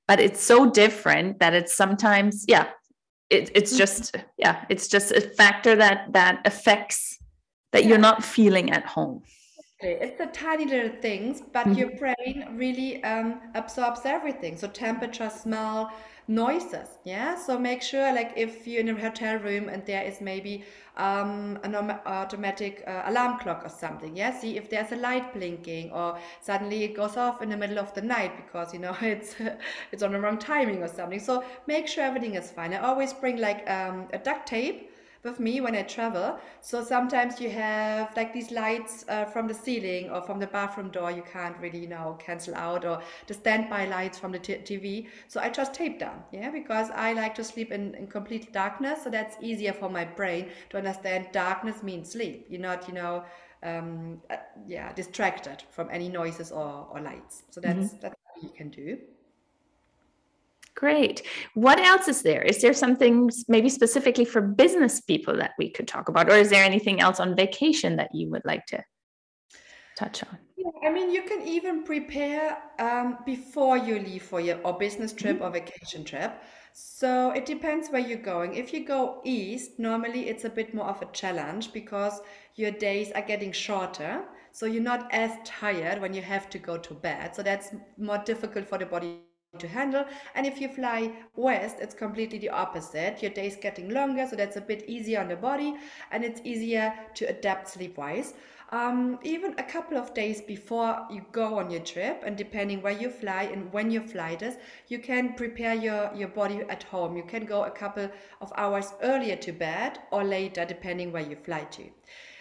but 0.07 0.21
it's 0.21 0.41
so 0.41 0.69
different 0.69 1.39
that 1.39 1.53
it's 1.53 1.75
sometimes 1.75 2.45
yeah, 2.47 2.69
it, 3.29 3.51
it's 3.53 3.71
mm-hmm. 3.71 3.79
just 3.79 4.15
yeah, 4.37 4.63
it's 4.69 4.87
just 4.87 5.11
a 5.11 5.19
factor 5.19 5.75
that 5.75 6.13
that 6.13 6.39
affects 6.45 7.19
that 7.73 7.83
yeah. 7.83 7.89
you're 7.89 7.97
not 7.97 8.23
feeling 8.23 8.71
at 8.71 8.85
home. 8.85 9.23
It's 9.83 10.17
the 10.17 10.27
tiny 10.27 10.65
little 10.65 10.91
things, 11.01 11.41
but 11.41 11.65
mm-hmm. 11.65 11.77
your 11.77 11.91
brain 11.97 12.47
really 12.55 13.03
um, 13.03 13.39
absorbs 13.55 14.01
everything. 14.05 14.57
So 14.57 14.67
temperature, 14.67 15.29
smell, 15.29 15.91
noises. 16.27 16.87
Yeah. 17.03 17.35
So 17.35 17.57
make 17.57 17.81
sure, 17.81 18.13
like, 18.13 18.33
if 18.35 18.67
you're 18.67 18.81
in 18.81 18.89
a 18.89 18.95
hotel 18.95 19.37
room 19.37 19.69
and 19.69 19.85
there 19.85 20.03
is 20.03 20.21
maybe 20.21 20.63
um, 20.97 21.59
an 21.63 21.75
automatic 21.75 22.83
uh, 22.87 23.03
alarm 23.05 23.39
clock 23.39 23.65
or 23.65 23.69
something. 23.69 24.15
Yeah. 24.15 24.37
See 24.37 24.57
if 24.57 24.69
there's 24.69 24.91
a 24.91 24.95
light 24.97 25.33
blinking 25.33 25.91
or 25.91 26.19
suddenly 26.41 26.83
it 26.83 26.95
goes 26.95 27.17
off 27.17 27.41
in 27.41 27.49
the 27.49 27.57
middle 27.57 27.79
of 27.79 27.93
the 27.93 28.01
night 28.01 28.35
because 28.37 28.73
you 28.73 28.79
know 28.79 28.95
it's 29.01 29.35
it's 29.91 30.03
on 30.03 30.11
the 30.11 30.19
wrong 30.19 30.37
timing 30.37 30.83
or 30.83 30.87
something. 30.87 31.19
So 31.19 31.43
make 31.67 31.87
sure 31.87 32.03
everything 32.03 32.35
is 32.35 32.51
fine. 32.51 32.73
I 32.73 32.79
always 32.79 33.13
bring 33.13 33.37
like 33.37 33.69
um, 33.69 34.07
a 34.13 34.17
duct 34.17 34.47
tape 34.47 34.90
with 35.23 35.39
me 35.39 35.61
when 35.61 35.75
I 35.75 35.83
travel. 35.83 36.39
So 36.61 36.83
sometimes 36.83 37.39
you 37.39 37.49
have 37.51 38.15
like 38.15 38.33
these 38.33 38.51
lights 38.51 39.05
uh, 39.07 39.25
from 39.25 39.47
the 39.47 39.53
ceiling 39.53 40.09
or 40.09 40.21
from 40.21 40.39
the 40.39 40.47
bathroom 40.47 40.89
door 40.89 41.11
you 41.11 41.23
can't 41.31 41.57
really, 41.59 41.79
you 41.79 41.87
know, 41.87 42.17
cancel 42.19 42.55
out 42.55 42.85
or 42.85 43.01
the 43.27 43.33
standby 43.33 43.85
lights 43.85 44.17
from 44.19 44.31
the 44.31 44.39
TV. 44.39 45.07
So 45.27 45.39
I 45.39 45.49
just 45.49 45.73
tape 45.73 45.99
them, 45.99 46.23
yeah, 46.31 46.49
because 46.49 46.89
I 46.91 47.13
like 47.13 47.35
to 47.35 47.43
sleep 47.43 47.71
in, 47.71 47.95
in 47.95 48.07
complete 48.07 48.51
darkness. 48.51 49.03
So 49.03 49.09
that's 49.09 49.37
easier 49.41 49.73
for 49.73 49.89
my 49.89 50.05
brain 50.05 50.49
to 50.69 50.77
understand 50.77 51.27
darkness 51.31 51.83
means 51.83 52.11
sleep. 52.11 52.45
You're 52.49 52.61
not, 52.61 52.87
you 52.87 52.93
know, 52.93 53.23
um, 53.63 54.21
uh, 54.29 54.37
yeah 54.65 54.91
distracted 54.93 55.63
from 55.69 55.87
any 55.91 56.09
noises 56.09 56.51
or, 56.51 56.87
or 56.91 56.99
lights 56.99 57.43
so 57.51 57.61
that's 57.61 57.89
mm-hmm. 57.89 57.99
that's 58.01 58.15
what 58.33 58.43
you 58.43 58.49
can 58.57 58.69
do 58.69 58.97
Great. 60.75 61.23
What 61.53 61.79
else 61.79 62.07
is 62.07 62.21
there? 62.21 62.41
Is 62.41 62.61
there 62.61 62.73
something 62.73 63.29
maybe 63.47 63.69
specifically 63.69 64.25
for 64.25 64.41
business 64.41 65.01
people 65.01 65.35
that 65.37 65.51
we 65.57 65.69
could 65.69 65.87
talk 65.87 66.07
about? 66.07 66.29
Or 66.29 66.35
is 66.35 66.49
there 66.49 66.63
anything 66.63 67.01
else 67.01 67.19
on 67.19 67.35
vacation 67.35 67.97
that 67.97 68.09
you 68.13 68.29
would 68.29 68.43
like 68.45 68.65
to 68.67 68.83
touch 69.97 70.23
on? 70.23 70.37
Yeah, 70.55 70.69
I 70.87 70.91
mean, 70.91 71.11
you 71.11 71.23
can 71.23 71.45
even 71.45 71.83
prepare 71.83 72.57
um, 72.79 73.17
before 73.25 73.77
you 73.77 73.99
leave 73.99 74.23
for 74.23 74.39
your 74.39 74.59
or 74.63 74.77
business 74.77 75.11
trip 75.11 75.37
mm-hmm. 75.37 75.45
or 75.45 75.51
vacation 75.51 76.03
trip. 76.03 76.41
So 76.73 77.31
it 77.31 77.45
depends 77.45 77.89
where 77.89 78.01
you're 78.01 78.17
going. 78.17 78.55
If 78.55 78.71
you 78.73 78.85
go 78.85 79.21
east, 79.25 79.77
normally 79.77 80.29
it's 80.29 80.45
a 80.45 80.49
bit 80.49 80.73
more 80.73 80.85
of 80.85 81.01
a 81.01 81.05
challenge 81.07 81.73
because 81.73 82.21
your 82.55 82.71
days 82.71 83.11
are 83.11 83.21
getting 83.21 83.51
shorter. 83.51 84.23
So 84.53 84.65
you're 84.65 84.83
not 84.83 85.13
as 85.13 85.31
tired 85.43 85.99
when 85.99 86.13
you 86.13 86.21
have 86.21 86.49
to 86.51 86.59
go 86.59 86.77
to 86.77 86.93
bed. 86.93 87.35
So 87.35 87.43
that's 87.43 87.75
more 87.97 88.19
difficult 88.19 88.67
for 88.67 88.77
the 88.77 88.85
body 88.85 89.19
to 89.59 89.67
handle. 89.67 90.05
And 90.33 90.45
if 90.47 90.61
you 90.61 90.69
fly 90.69 91.11
west, 91.35 91.77
it's 91.79 91.93
completely 91.93 92.39
the 92.39 92.49
opposite. 92.49 93.21
Your 93.21 93.31
day's 93.31 93.57
getting 93.57 93.89
longer, 93.89 94.25
so 94.29 94.35
that's 94.35 94.55
a 94.55 94.61
bit 94.61 94.85
easier 94.87 95.19
on 95.19 95.27
the 95.27 95.35
body 95.35 95.75
and 96.11 96.23
it's 96.23 96.41
easier 96.45 96.93
to 97.15 97.25
adapt 97.25 97.67
sleep 97.67 97.97
wise. 97.97 98.33
Um, 98.69 99.19
even 99.23 99.53
a 99.57 99.63
couple 99.63 99.97
of 99.97 100.13
days 100.13 100.39
before 100.39 101.05
you 101.11 101.25
go 101.33 101.59
on 101.59 101.69
your 101.69 101.81
trip, 101.81 102.23
and 102.25 102.37
depending 102.37 102.81
where 102.81 102.93
you 102.93 103.09
fly 103.09 103.43
and 103.43 103.73
when 103.73 103.91
your 103.91 104.01
flight 104.01 104.41
is, 104.41 104.55
you 104.87 104.99
can 104.99 105.33
prepare 105.33 105.73
your, 105.73 106.09
your 106.15 106.29
body 106.29 106.61
at 106.69 106.83
home. 106.83 107.17
You 107.17 107.23
can 107.23 107.43
go 107.45 107.65
a 107.65 107.71
couple 107.71 108.09
of 108.39 108.53
hours 108.55 108.93
earlier 109.01 109.35
to 109.35 109.51
bed 109.51 109.99
or 110.09 110.23
later, 110.23 110.63
depending 110.63 111.11
where 111.11 111.21
you 111.21 111.35
fly 111.35 111.65
to. 111.71 111.83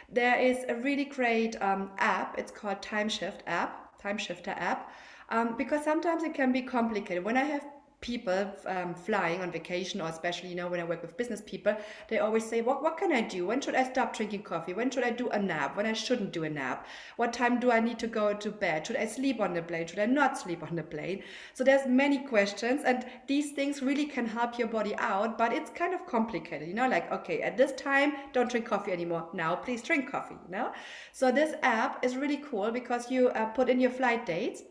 There 0.09 0.39
is 0.39 0.65
a 0.69 0.77
really 0.77 1.07
great 1.07 1.61
um, 1.61 1.91
app, 1.99 2.39
it's 2.39 2.53
called 2.53 2.81
Timeshift 2.81 3.41
app, 3.49 4.01
Timeshifter 4.01 4.57
app 4.57 4.93
um, 5.31 5.57
because 5.57 5.85
sometimes 5.85 6.23
it 6.23 6.35
can 6.35 6.53
be 6.53 6.63
complicated. 6.63 7.25
When 7.25 7.37
I 7.37 7.45
have 7.45 7.65
people 8.01 8.51
um, 8.67 8.95
flying 8.95 9.43
on 9.43 9.51
vacation 9.51 10.01
or 10.01 10.09
especially 10.09 10.49
you 10.49 10.55
know 10.55 10.69
when 10.69 10.81
i 10.81 10.85
work 10.85 11.03
with 11.03 11.17
business 11.19 11.43
people 11.45 11.77
they 12.09 12.19
always 12.19 12.45
say 12.49 12.63
what, 12.63 12.83
what 12.83 12.97
can 12.97 13.13
i 13.13 13.21
do? 13.21 13.47
When 13.47 13.61
should 13.61 13.75
i 13.75 13.85
stop 13.85 14.17
drinking 14.17 14.43
coffee? 14.43 14.73
When 14.73 14.91
should 14.91 15.05
i 15.05 15.11
do 15.11 15.29
a 15.29 15.39
nap? 15.39 15.77
When 15.77 15.87
i 15.87 15.93
shouldn't 15.93 16.33
do 16.33 16.45
a 16.45 16.51
nap? 16.51 16.87
What 17.17 17.33
time 17.33 17.61
do 17.61 17.71
i 17.71 17.79
need 17.79 17.99
to 17.99 18.07
go 18.07 18.33
to 18.33 18.51
bed? 18.51 18.87
Should 18.87 18.97
i 18.97 19.07
sleep 19.07 19.41
on 19.41 19.53
the 19.53 19.63
plane? 19.63 19.87
Should 19.87 19.99
i 19.99 20.07
not 20.07 20.39
sleep 20.39 20.63
on 20.63 20.77
the 20.77 20.83
plane? 20.83 21.23
So 21.53 21.63
there's 21.63 21.87
many 21.87 22.19
questions 22.19 22.83
and 22.85 23.05
these 23.27 23.53
things 23.53 23.83
really 23.83 24.07
can 24.07 24.27
help 24.27 24.59
your 24.59 24.69
body 24.69 24.95
out 24.97 25.37
but 25.37 25.53
it's 25.53 25.71
kind 25.71 25.93
of 25.95 26.07
complicated 26.07 26.69
you 26.69 26.75
know 26.75 26.89
like 26.89 27.11
okay 27.13 27.43
at 27.43 27.57
this 27.57 27.73
time 27.73 28.15
don't 28.33 28.51
drink 28.51 28.67
coffee 28.67 28.93
anymore. 28.93 29.29
Now 29.35 29.57
please 29.57 29.83
drink 29.83 30.11
coffee 30.11 30.37
you 30.47 30.51
know? 30.51 30.73
So 31.13 31.31
this 31.31 31.55
app 31.63 32.03
is 32.03 32.17
really 32.17 32.39
cool 32.39 32.71
because 32.71 33.11
you 33.11 33.29
uh, 33.29 33.47
put 33.47 33.69
in 33.69 33.79
your 33.79 33.91
flight 33.91 34.25
dates 34.25 34.63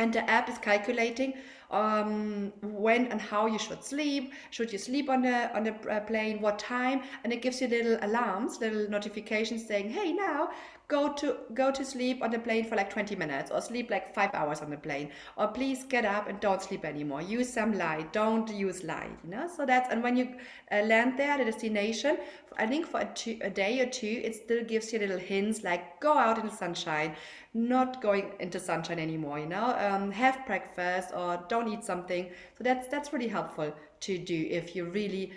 and 0.00 0.12
the 0.12 0.28
app 0.30 0.48
is 0.48 0.58
calculating 0.58 1.34
um, 1.70 2.52
when 2.62 3.06
and 3.12 3.20
how 3.20 3.46
you 3.46 3.58
should 3.58 3.84
sleep. 3.84 4.32
Should 4.50 4.72
you 4.72 4.78
sleep 4.78 5.08
on 5.08 5.22
the 5.22 5.54
on 5.56 5.62
the 5.64 5.74
uh, 5.88 6.00
plane? 6.00 6.40
What 6.40 6.58
time? 6.58 7.02
And 7.22 7.32
it 7.32 7.42
gives 7.42 7.60
you 7.60 7.68
little 7.68 7.98
alarms, 8.02 8.60
little 8.60 8.88
notifications 8.90 9.66
saying, 9.66 9.90
"Hey, 9.90 10.12
now 10.12 10.50
go 10.90 11.12
to 11.12 11.36
go 11.54 11.70
to 11.70 11.84
sleep 11.84 12.20
on 12.20 12.30
the 12.30 12.38
plane 12.38 12.64
for 12.64 12.74
like 12.74 12.90
20 12.90 13.14
minutes, 13.14 13.50
or 13.50 13.60
sleep 13.60 13.90
like 13.90 14.12
five 14.12 14.30
hours 14.34 14.60
on 14.60 14.70
the 14.70 14.76
plane, 14.76 15.10
or 15.36 15.46
please 15.46 15.84
get 15.84 16.04
up 16.04 16.28
and 16.28 16.40
don't 16.40 16.60
sleep 16.60 16.84
anymore. 16.84 17.22
Use 17.22 17.50
some 17.52 17.72
light. 17.78 18.12
Don't 18.12 18.50
use 18.52 18.82
light. 18.82 19.16
You 19.24 19.30
know. 19.30 19.48
So 19.48 19.64
that's 19.64 19.88
and 19.90 20.02
when 20.02 20.16
you 20.16 20.34
uh, 20.72 20.82
land 20.82 21.16
there, 21.16 21.38
the 21.38 21.44
destination, 21.44 22.18
I 22.58 22.66
think 22.66 22.86
for 22.86 23.00
a, 23.00 23.10
two, 23.14 23.38
a 23.40 23.50
day 23.50 23.80
or 23.80 23.86
two, 23.86 24.20
it 24.24 24.34
still 24.34 24.64
gives 24.64 24.92
you 24.92 24.98
little 24.98 25.18
hints 25.18 25.62
like 25.62 26.00
go 26.00 26.12
out 26.18 26.38
in 26.38 26.46
the 26.46 26.52
sunshine, 26.52 27.14
not 27.54 28.02
going 28.02 28.32
into 28.40 28.58
sunshine 28.58 28.98
anymore. 28.98 29.38
You 29.38 29.46
know, 29.46 29.76
um, 29.78 30.10
have 30.10 30.44
breakfast 30.44 31.10
or 31.14 31.42
don't 31.48 31.68
eat 31.68 31.84
something. 31.84 32.30
So 32.58 32.64
that's 32.64 32.88
that's 32.88 33.12
really 33.12 33.28
helpful 33.28 33.72
to 34.00 34.18
do 34.18 34.46
if 34.50 34.74
you're 34.74 34.90
really 34.90 35.32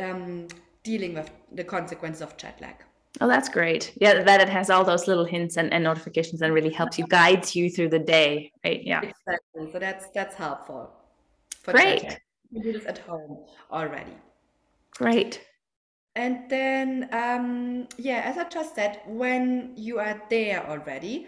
um, 0.00 0.46
dealing 0.84 1.14
with 1.14 1.30
the 1.50 1.64
consequences 1.64 2.22
of 2.22 2.36
jet 2.36 2.60
lag. 2.60 2.76
Oh, 3.20 3.28
that's 3.28 3.48
great. 3.48 3.92
Yeah, 4.00 4.22
that 4.22 4.40
it 4.40 4.48
has 4.48 4.70
all 4.70 4.84
those 4.84 5.06
little 5.06 5.24
hints 5.24 5.56
and, 5.56 5.72
and 5.72 5.84
notifications 5.84 6.40
and 6.40 6.54
really 6.54 6.72
helps 6.72 6.98
you, 6.98 7.06
guides 7.06 7.54
you 7.54 7.70
through 7.70 7.90
the 7.90 7.98
day. 7.98 8.50
Right. 8.64 8.82
Yeah. 8.84 9.02
Exactly. 9.02 9.70
So 9.72 9.78
that's 9.78 10.08
that's 10.14 10.34
helpful. 10.34 10.90
great. 11.64 12.18
You 12.50 12.62
do 12.62 12.72
this 12.72 12.86
at 12.86 12.98
home 12.98 13.44
already. 13.70 14.12
Great. 14.92 15.42
And 16.14 16.50
then, 16.50 17.08
um, 17.12 17.88
yeah, 17.96 18.22
as 18.24 18.36
I 18.36 18.44
just 18.48 18.74
said, 18.74 19.00
when 19.06 19.72
you 19.76 19.98
are 19.98 20.22
there 20.28 20.66
already, 20.68 21.26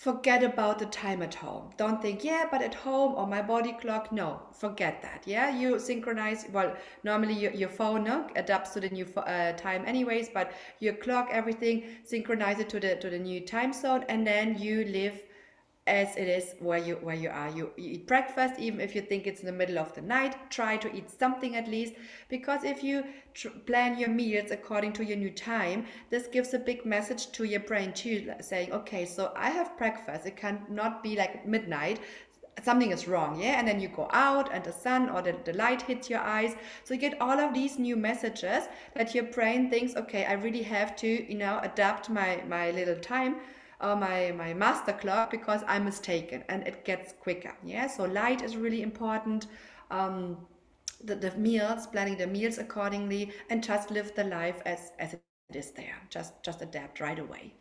forget 0.00 0.42
about 0.42 0.78
the 0.78 0.86
time 0.86 1.20
at 1.20 1.34
home. 1.34 1.68
Don't 1.76 2.00
think, 2.00 2.24
yeah, 2.24 2.46
but 2.50 2.62
at 2.62 2.74
home 2.74 3.14
or 3.14 3.26
my 3.26 3.42
body 3.42 3.72
clock. 3.78 4.10
No, 4.10 4.40
forget 4.50 5.02
that. 5.02 5.24
Yeah, 5.26 5.54
you 5.54 5.78
synchronize. 5.78 6.46
Well, 6.50 6.74
normally 7.04 7.34
your, 7.34 7.52
your 7.52 7.68
phone 7.68 8.04
no, 8.04 8.26
adapts 8.34 8.70
to 8.70 8.80
the 8.80 8.88
new 8.88 9.04
uh, 9.18 9.52
time 9.52 9.84
anyways, 9.86 10.30
but 10.30 10.52
your 10.78 10.94
clock, 10.94 11.28
everything, 11.30 11.84
synchronize 12.04 12.60
it 12.60 12.70
to 12.70 12.80
the 12.80 12.96
to 12.96 13.10
the 13.10 13.18
new 13.18 13.40
time 13.44 13.74
zone, 13.74 14.06
and 14.08 14.26
then 14.26 14.58
you 14.58 14.86
live 14.86 15.20
as 15.86 16.14
it 16.16 16.28
is 16.28 16.54
where 16.60 16.78
you 16.78 16.94
where 16.96 17.14
you 17.14 17.30
are. 17.30 17.48
You, 17.48 17.70
you, 17.76 17.90
eat 17.92 18.06
breakfast 18.06 18.54
even 18.58 18.80
if 18.80 18.94
you 18.94 19.00
think 19.00 19.26
it's 19.26 19.40
in 19.40 19.46
the 19.46 19.52
middle 19.52 19.78
of 19.78 19.94
the 19.94 20.02
night 20.02 20.36
try 20.50 20.76
to 20.76 20.94
eat 20.94 21.10
something 21.10 21.56
at 21.56 21.68
least 21.68 21.94
because 22.28 22.64
if 22.64 22.84
you 22.84 23.02
plan 23.66 23.98
your 23.98 24.10
meals 24.10 24.50
according 24.50 24.92
to 24.94 25.04
your 25.04 25.16
new 25.16 25.30
time 25.30 25.86
this 26.10 26.26
gives 26.26 26.52
a 26.54 26.58
big 26.58 26.84
message 26.84 27.32
to 27.32 27.44
your 27.44 27.60
brain 27.60 27.92
too 27.92 28.32
saying 28.40 28.72
okay 28.72 29.04
so 29.06 29.32
i 29.36 29.50
have 29.50 29.76
breakfast. 29.78 30.26
It 30.26 30.36
cannot 30.36 31.02
be 31.02 31.16
like 31.16 31.46
midnight. 31.46 32.00
Something 32.62 32.90
is 32.90 33.08
wrong 33.08 33.40
yeah? 33.40 33.58
And 33.58 33.66
then 33.66 33.80
you 33.80 33.88
go 33.88 34.08
out 34.12 34.52
and 34.52 34.62
the 34.62 34.72
sun 34.72 35.08
or 35.08 35.22
the, 35.22 35.34
the 35.44 35.54
light 35.54 35.80
hits 35.80 36.10
your 36.10 36.20
eyes. 36.20 36.54
So 36.84 36.92
you 36.92 37.00
get 37.00 37.20
all 37.20 37.40
of 37.40 37.54
these 37.54 37.78
new 37.78 37.96
messages 37.96 38.64
that 38.94 39.14
your 39.14 39.24
brain 39.24 39.70
thinks 39.70 39.96
okay 39.96 40.24
i 40.26 40.32
really 40.32 40.62
have 40.62 40.94
to 40.96 41.08
you 41.08 41.38
know 41.38 41.58
adapt 41.62 42.10
my 42.10 42.42
my 42.48 42.70
little 42.70 42.96
time 42.96 43.36
uh, 43.80 43.96
my 43.96 44.32
my 44.36 44.54
master 44.54 44.92
clock 44.92 45.30
because 45.30 45.62
I'm 45.66 45.84
mistaken 45.84 46.44
and 46.48 46.66
it 46.66 46.84
gets 46.84 47.12
quicker. 47.12 47.54
Yeah, 47.64 47.86
so 47.86 48.04
light 48.04 48.42
is 48.42 48.56
really 48.56 48.82
important. 48.82 49.46
Um, 49.90 50.46
the, 51.02 51.14
the 51.14 51.30
meals, 51.36 51.86
planning 51.86 52.16
the 52.16 52.26
meals 52.26 52.58
accordingly, 52.58 53.32
and 53.48 53.64
just 53.64 53.90
live 53.90 54.14
the 54.14 54.24
life 54.24 54.60
as 54.66 54.92
as 54.98 55.14
it 55.14 55.22
is 55.54 55.70
there. 55.72 55.96
Just 56.10 56.42
just 56.42 56.62
adapt 56.62 57.00
right 57.00 57.18
away. 57.18 57.54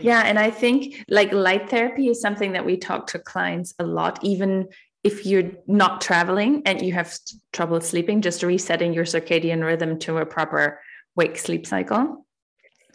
Yeah, 0.00 0.22
and 0.26 0.38
I 0.38 0.50
think 0.50 1.02
like 1.08 1.32
light 1.32 1.70
therapy 1.70 2.08
is 2.08 2.20
something 2.20 2.52
that 2.52 2.64
we 2.64 2.76
talk 2.76 3.06
to 3.08 3.18
clients 3.18 3.74
a 3.78 3.84
lot, 3.84 4.18
even 4.22 4.68
if 5.02 5.24
you're 5.26 5.50
not 5.66 6.00
traveling 6.00 6.62
and 6.66 6.80
you 6.82 6.92
have 6.92 7.12
trouble 7.52 7.80
sleeping, 7.80 8.20
just 8.20 8.42
resetting 8.42 8.92
your 8.92 9.04
circadian 9.04 9.64
rhythm 9.64 9.98
to 10.00 10.18
a 10.18 10.26
proper 10.26 10.80
wake 11.16 11.38
sleep 11.38 11.66
cycle 11.66 12.26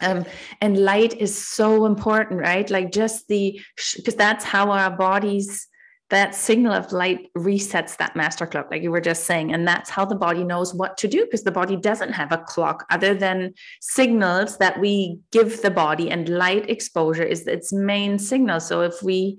um, 0.00 0.24
and 0.60 0.78
light 0.78 1.20
is 1.20 1.36
so 1.36 1.84
important 1.84 2.40
right? 2.40 2.68
Like 2.70 2.92
just 2.92 3.28
the 3.28 3.60
because 3.96 4.14
that's 4.14 4.44
how 4.44 4.70
our 4.70 4.90
bodies 4.90 5.66
that 6.10 6.34
signal 6.34 6.72
of 6.72 6.90
light 6.90 7.28
resets 7.36 7.96
that 7.98 8.16
master 8.16 8.46
clock 8.46 8.68
like 8.70 8.82
you 8.82 8.90
were 8.90 9.00
just 9.00 9.24
saying. 9.24 9.52
And 9.52 9.68
that's 9.68 9.90
how 9.90 10.06
the 10.06 10.14
body 10.14 10.42
knows 10.42 10.72
what 10.72 10.96
to 10.98 11.08
do 11.08 11.24
because 11.24 11.44
the 11.44 11.52
body 11.52 11.76
doesn't 11.76 12.12
have 12.12 12.32
a 12.32 12.38
clock 12.38 12.86
other 12.90 13.14
than 13.14 13.52
signals 13.80 14.56
that 14.56 14.80
we 14.80 15.18
give 15.32 15.60
the 15.60 15.70
body. 15.70 16.10
And 16.10 16.28
light 16.28 16.70
exposure 16.70 17.24
is 17.24 17.46
its 17.46 17.72
main 17.72 18.18
signal. 18.18 18.60
So 18.60 18.80
if 18.80 19.02
we 19.02 19.38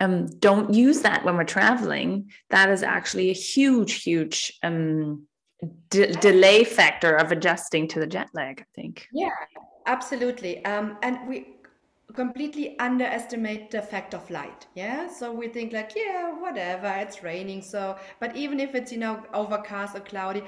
um, 0.00 0.26
don't 0.38 0.72
use 0.72 1.00
that 1.00 1.24
when 1.24 1.36
we're 1.36 1.42
traveling 1.42 2.30
that 2.50 2.70
is 2.70 2.84
actually 2.84 3.30
a 3.30 3.34
huge 3.34 4.02
huge 4.04 4.56
um, 4.62 5.26
de- 5.90 6.12
delay 6.12 6.62
factor 6.62 7.16
of 7.16 7.32
adjusting 7.32 7.88
to 7.88 7.98
the 7.98 8.06
jet 8.06 8.28
lag 8.32 8.60
i 8.60 8.80
think. 8.80 9.08
Yeah 9.12 9.30
Absolutely. 9.88 10.62
Um, 10.66 10.98
and 11.02 11.26
we 11.26 11.46
completely 12.14 12.78
underestimate 12.78 13.70
the 13.70 13.78
effect 13.78 14.14
of 14.14 14.28
light. 14.30 14.66
Yeah. 14.74 15.08
So 15.08 15.32
we 15.32 15.48
think 15.48 15.72
like, 15.72 15.92
yeah, 15.96 16.32
whatever, 16.38 16.88
it's 16.98 17.22
raining. 17.22 17.62
So, 17.62 17.96
but 18.20 18.36
even 18.36 18.60
if 18.60 18.74
it's, 18.74 18.92
you 18.92 18.98
know, 18.98 19.22
overcast 19.32 19.96
or 19.96 20.00
cloudy, 20.00 20.42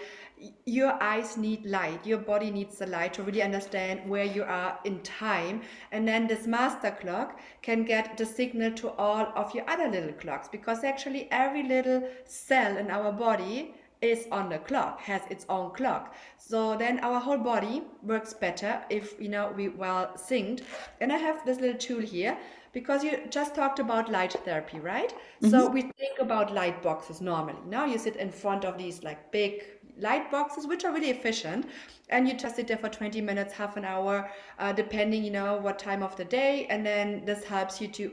your 0.66 1.02
eyes 1.02 1.38
need 1.38 1.64
light. 1.64 2.06
Your 2.06 2.18
body 2.18 2.50
needs 2.50 2.78
the 2.78 2.86
light 2.86 3.14
to 3.14 3.22
really 3.22 3.42
understand 3.42 4.08
where 4.08 4.24
you 4.24 4.42
are 4.42 4.78
in 4.84 5.00
time. 5.00 5.62
And 5.90 6.06
then 6.06 6.26
this 6.26 6.46
master 6.46 6.90
clock 6.90 7.40
can 7.62 7.84
get 7.84 8.18
the 8.18 8.26
signal 8.26 8.72
to 8.72 8.90
all 8.90 9.32
of 9.34 9.54
your 9.54 9.68
other 9.68 9.88
little 9.88 10.12
clocks 10.12 10.48
because 10.48 10.84
actually 10.84 11.28
every 11.30 11.62
little 11.62 12.06
cell 12.26 12.76
in 12.76 12.90
our 12.90 13.10
body 13.10 13.74
is 14.02 14.26
on 14.30 14.48
the 14.48 14.58
clock, 14.58 15.00
has 15.00 15.22
its 15.30 15.44
own 15.48 15.70
clock. 15.72 16.14
So 16.38 16.76
then 16.76 17.00
our 17.00 17.20
whole 17.20 17.38
body 17.38 17.82
works 18.02 18.32
better 18.32 18.82
if 18.88 19.20
you 19.20 19.28
know 19.28 19.52
we 19.54 19.68
well 19.68 20.12
synced. 20.16 20.62
And 21.00 21.12
I 21.12 21.18
have 21.18 21.44
this 21.44 21.60
little 21.60 21.78
tool 21.78 22.00
here 22.00 22.38
because 22.72 23.04
you 23.04 23.18
just 23.30 23.54
talked 23.54 23.78
about 23.78 24.10
light 24.10 24.32
therapy, 24.44 24.78
right? 24.78 25.12
Mm-hmm. 25.12 25.50
So 25.50 25.68
we 25.68 25.82
think 25.82 26.18
about 26.18 26.54
light 26.54 26.82
boxes 26.82 27.20
normally. 27.20 27.60
Now 27.66 27.84
you 27.84 27.98
sit 27.98 28.16
in 28.16 28.30
front 28.30 28.64
of 28.64 28.78
these 28.78 29.02
like 29.02 29.30
big 29.32 29.64
light 30.00 30.30
boxes 30.30 30.66
which 30.66 30.84
are 30.84 30.92
really 30.92 31.10
efficient 31.10 31.66
and 32.08 32.28
you 32.28 32.34
just 32.34 32.56
sit 32.56 32.66
there 32.66 32.76
for 32.76 32.88
20 32.88 33.20
minutes 33.20 33.52
half 33.52 33.76
an 33.76 33.84
hour 33.84 34.30
uh, 34.58 34.72
depending 34.72 35.22
you 35.22 35.30
know 35.30 35.56
what 35.56 35.78
time 35.78 36.02
of 36.02 36.16
the 36.16 36.24
day 36.24 36.66
and 36.70 36.84
then 36.84 37.24
this 37.24 37.44
helps 37.44 37.80
you 37.80 37.88
to 37.88 38.12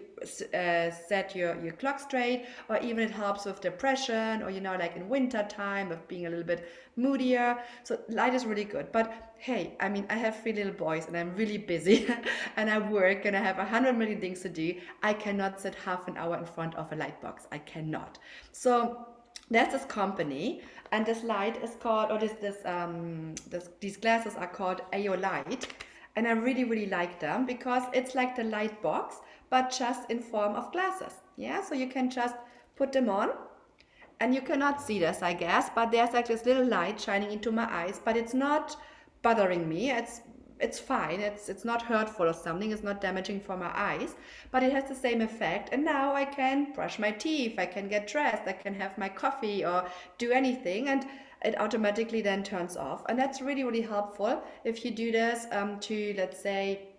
uh, 0.53 0.91
set 0.91 1.36
your 1.36 1.60
your 1.63 1.74
clock 1.74 2.00
straight 2.00 2.46
or 2.70 2.77
even 2.77 3.03
it 3.03 3.12
helps 3.12 3.46
with 3.46 3.62
depression 3.62 4.41
or 4.44 4.50
you 4.50 4.62
know 4.62 4.75
like 4.77 4.96
in 4.96 5.08
winter 5.10 5.46
time 5.50 5.91
of 5.91 6.08
being 6.08 6.25
a 6.25 6.29
little 6.29 6.46
bit 6.46 6.67
moodier. 6.96 7.58
So 7.84 8.00
light 8.10 8.34
is 8.34 8.46
really 8.46 8.63
good. 8.63 8.91
But 8.91 9.27
hey 9.39 9.75
i 9.79 9.88
mean 9.88 10.03
i 10.10 10.15
have 10.15 10.41
three 10.41 10.51
little 10.51 10.74
boys 10.74 11.06
and 11.06 11.15
i'm 11.15 11.36
really 11.36 11.60
busy 11.60 12.08
and 12.58 12.72
i 12.72 12.79
work 12.79 13.25
and 13.25 13.38
i 13.38 13.39
have 13.39 13.60
a 13.60 13.65
hundred 13.65 13.96
million 13.96 14.20
things 14.20 14.41
to 14.41 14.50
do. 14.50 14.74
I 15.03 15.13
cannot 15.13 15.62
sit 15.62 15.75
half 15.75 16.08
an 16.08 16.17
hour 16.17 16.38
in 16.38 16.46
front 16.46 16.74
of 16.75 16.91
a 16.91 16.96
light 16.96 17.22
box. 17.22 17.46
I 17.51 17.60
cannot. 17.60 18.17
So 18.51 19.06
that's 19.50 19.74
this 19.74 19.86
company 19.86 20.62
and 20.91 21.06
this 21.06 21.24
light 21.24 21.62
is 21.63 21.75
called 21.79 22.12
or 22.12 22.17
this 22.17 22.34
this 22.41 22.58
um 22.65 23.36
this, 23.50 23.70
these 23.79 23.98
glasses 23.98 24.36
are 24.36 24.48
called 24.48 24.82
light. 24.94 25.67
And 26.15 26.27
I 26.27 26.32
really 26.32 26.63
really 26.63 26.88
like 26.88 27.20
them 27.20 27.46
because 27.46 27.84
it's 27.94 28.15
like 28.15 28.36
the 28.36 28.44
light 28.44 28.82
box 28.82 29.17
but 29.50 29.70
just 29.70 30.10
in 30.10 30.20
form 30.20 30.56
of 30.56 30.72
glasses. 30.72 31.13
Yeah 31.36 31.62
so 31.62 31.75
you 31.75 31.88
can 31.88 32.10
just 32.10 32.36
put 32.75 32.91
them 32.91 33.10
on. 33.10 33.29
And 34.20 34.34
you 34.34 34.41
cannot 34.41 34.82
see 34.82 35.00
this 35.00 35.22
I 35.22 35.34
guess 35.34 35.70
but 35.75 35.91
there's 35.91 36.13
like 36.13 36.27
this 36.27 36.46
little 36.46 36.65
light 36.65 37.00
shining 37.00 37.32
into 37.32 37.51
my 37.51 37.72
eyes 37.72 38.01
but 38.03 38.17
it's 38.17 38.34
not 38.34 38.75
bothering 39.22 39.67
me. 39.67 39.91
It's 39.91 40.22
it's 40.60 40.80
fine 40.80 41.20
it's 41.20 41.50
it's 41.50 41.66
not 41.66 41.82
hurtful 41.84 42.26
or 42.26 42.34
something 42.34 42.72
it's 42.72 42.84
not 42.84 43.00
damaging 43.00 43.40
for 43.40 43.56
my 43.56 43.72
eyes 43.74 44.16
but 44.52 44.64
it 44.64 44.72
has 44.72 44.86
the 44.86 44.96
same 44.96 45.22
effect. 45.22 45.70
And 45.72 45.84
now 45.84 46.14
i 46.16 46.26
can 46.26 46.74
brush 46.74 47.00
my 47.00 47.12
teeth 47.12 47.60
i 47.60 47.66
can 47.66 47.88
get 47.88 48.08
dressed 48.08 48.48
i 48.48 48.54
can 48.54 48.74
have 48.74 48.98
my 48.98 49.10
coffee 49.10 49.66
or 49.66 49.88
do 50.18 50.32
anything 50.32 50.90
and 50.90 51.06
it 51.44 51.60
automatically 51.60 52.22
then 52.22 52.44
turns 52.44 52.76
off. 52.76 53.04
And 53.08 53.18
that's 53.18 53.42
really 53.42 53.64
really 53.64 53.82
helpful 53.82 54.42
if 54.64 54.84
you 54.84 54.92
do 54.92 55.12
this 55.12 55.46
um, 55.52 55.80
to 55.82 56.14
let's 56.18 56.42
say 56.42 56.90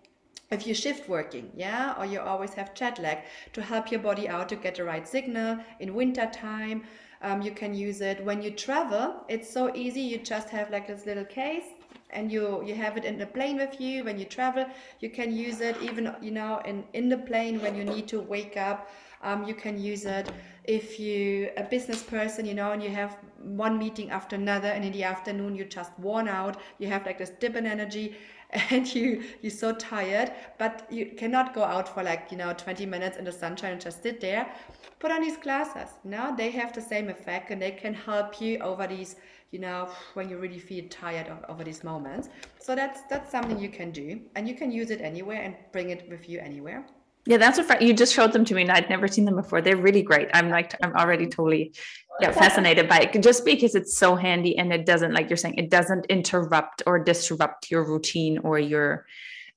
if 0.51 0.65
you 0.65 0.73
shift 0.73 1.07
working 1.07 1.51
yeah 1.55 1.93
or 1.97 2.05
you 2.05 2.19
always 2.19 2.53
have 2.53 2.73
jet 2.73 2.97
lag 2.99 3.19
to 3.53 3.61
help 3.61 3.91
your 3.91 3.99
body 3.99 4.27
out 4.27 4.49
to 4.49 4.55
get 4.55 4.75
the 4.75 4.83
right 4.83 5.07
signal 5.07 5.57
in 5.79 5.93
winter 5.93 6.29
time. 6.31 6.83
Um, 7.21 7.41
you 7.41 7.51
can 7.51 7.73
use 7.73 7.99
it. 7.99 8.23
When 8.23 8.41
you 8.41 8.51
travel 8.51 9.25
it's 9.27 9.49
so 9.49 9.75
easy 9.75 10.01
you 10.01 10.17
just 10.19 10.49
have 10.49 10.69
like 10.71 10.87
this 10.87 11.05
little 11.05 11.25
case 11.25 11.65
and 12.11 12.31
you 12.31 12.63
you 12.65 12.75
have 12.75 12.97
it 12.97 13.05
in 13.05 13.17
the 13.17 13.25
plane 13.25 13.57
with 13.57 13.79
you 13.79 14.03
when 14.03 14.19
you 14.19 14.25
travel. 14.25 14.65
You 14.99 15.09
can 15.09 15.35
use 15.35 15.61
it 15.61 15.75
even 15.81 16.15
you 16.21 16.31
know 16.31 16.61
in 16.65 16.83
in 16.93 17.09
the 17.09 17.17
plane 17.17 17.61
when 17.61 17.75
you 17.75 17.83
need 17.83 18.07
to 18.09 18.19
wake 18.19 18.57
up. 18.57 18.89
Um, 19.21 19.43
you 19.43 19.53
can 19.53 19.77
use 19.77 20.05
it 20.05 20.31
if 20.63 20.97
you 20.97 21.49
a 21.57 21.63
business 21.63 22.01
person 22.01 22.45
you 22.45 22.53
know 22.53 22.71
and 22.71 22.81
you 22.81 22.89
have 22.89 23.17
one 23.41 23.77
meeting 23.77 24.11
after 24.11 24.37
another 24.37 24.69
and 24.69 24.85
in 24.85 24.93
the 24.93 25.03
afternoon 25.03 25.55
you're 25.55 25.65
just 25.65 25.91
worn 25.99 26.29
out 26.29 26.55
you 26.77 26.87
have 26.87 27.05
like 27.05 27.17
this 27.17 27.31
dip 27.31 27.57
in 27.57 27.65
energy 27.65 28.15
and 28.69 28.93
you 28.95 29.23
you're 29.41 29.51
so 29.51 29.73
tired 29.73 30.31
but 30.57 30.87
you 30.89 31.05
cannot 31.17 31.53
go 31.53 31.63
out 31.63 31.87
for 31.93 32.01
like 32.01 32.27
you 32.31 32.37
know 32.37 32.53
20 32.53 32.85
minutes 32.85 33.17
in 33.17 33.25
the 33.25 33.31
sunshine 33.31 33.73
and 33.73 33.81
just 33.81 34.01
sit 34.01 34.19
there. 34.21 34.51
Put 34.99 35.11
on 35.11 35.21
these 35.21 35.37
glasses. 35.37 35.89
You 36.03 36.35
they 36.35 36.49
have 36.51 36.73
the 36.73 36.81
same 36.81 37.09
effect 37.09 37.51
and 37.51 37.61
they 37.61 37.71
can 37.71 37.93
help 37.93 38.41
you 38.41 38.57
over 38.59 38.85
these 38.87 39.15
you 39.51 39.59
know 39.59 39.89
when 40.13 40.29
you 40.29 40.37
really 40.37 40.59
feel 40.59 40.85
tired 40.89 41.27
of, 41.27 41.43
over 41.49 41.63
these 41.63 41.83
moments. 41.83 42.29
So 42.59 42.75
that's 42.75 43.01
that's 43.09 43.31
something 43.31 43.59
you 43.59 43.69
can 43.69 43.91
do 43.91 44.21
and 44.35 44.47
you 44.47 44.55
can 44.55 44.71
use 44.71 44.89
it 44.91 45.01
anywhere 45.01 45.41
and 45.41 45.55
bring 45.71 45.89
it 45.89 46.07
with 46.09 46.29
you 46.29 46.39
anywhere. 46.39 46.85
Yeah 47.25 47.37
that's 47.37 47.57
a 47.57 47.63
fr- 47.63 47.81
you 47.81 47.93
just 47.93 48.13
showed 48.13 48.31
them 48.31 48.45
to 48.45 48.55
me 48.55 48.61
and 48.61 48.71
i'd 48.71 48.89
never 48.89 49.07
seen 49.07 49.25
them 49.25 49.35
before. 49.35 49.61
They're 49.61 49.77
really 49.77 50.03
great. 50.03 50.29
I'm 50.33 50.49
like 50.49 50.75
i'm 50.83 50.95
already 50.95 51.27
totally 51.27 51.73
yeah 52.19 52.31
fascinated 52.43 52.87
by 52.87 52.99
it 52.99 53.23
just 53.23 53.45
because 53.45 53.75
it's 53.75 53.97
so 53.97 54.15
handy 54.15 54.57
and 54.57 54.71
it 54.73 54.85
doesn't 54.85 55.13
like 55.13 55.29
you're 55.29 55.37
saying 55.37 55.55
it 55.55 55.69
doesn't 55.69 56.05
interrupt 56.07 56.83
or 56.85 56.99
disrupt 56.99 57.71
your 57.71 57.83
routine 57.83 58.37
or 58.39 58.59
your 58.59 59.05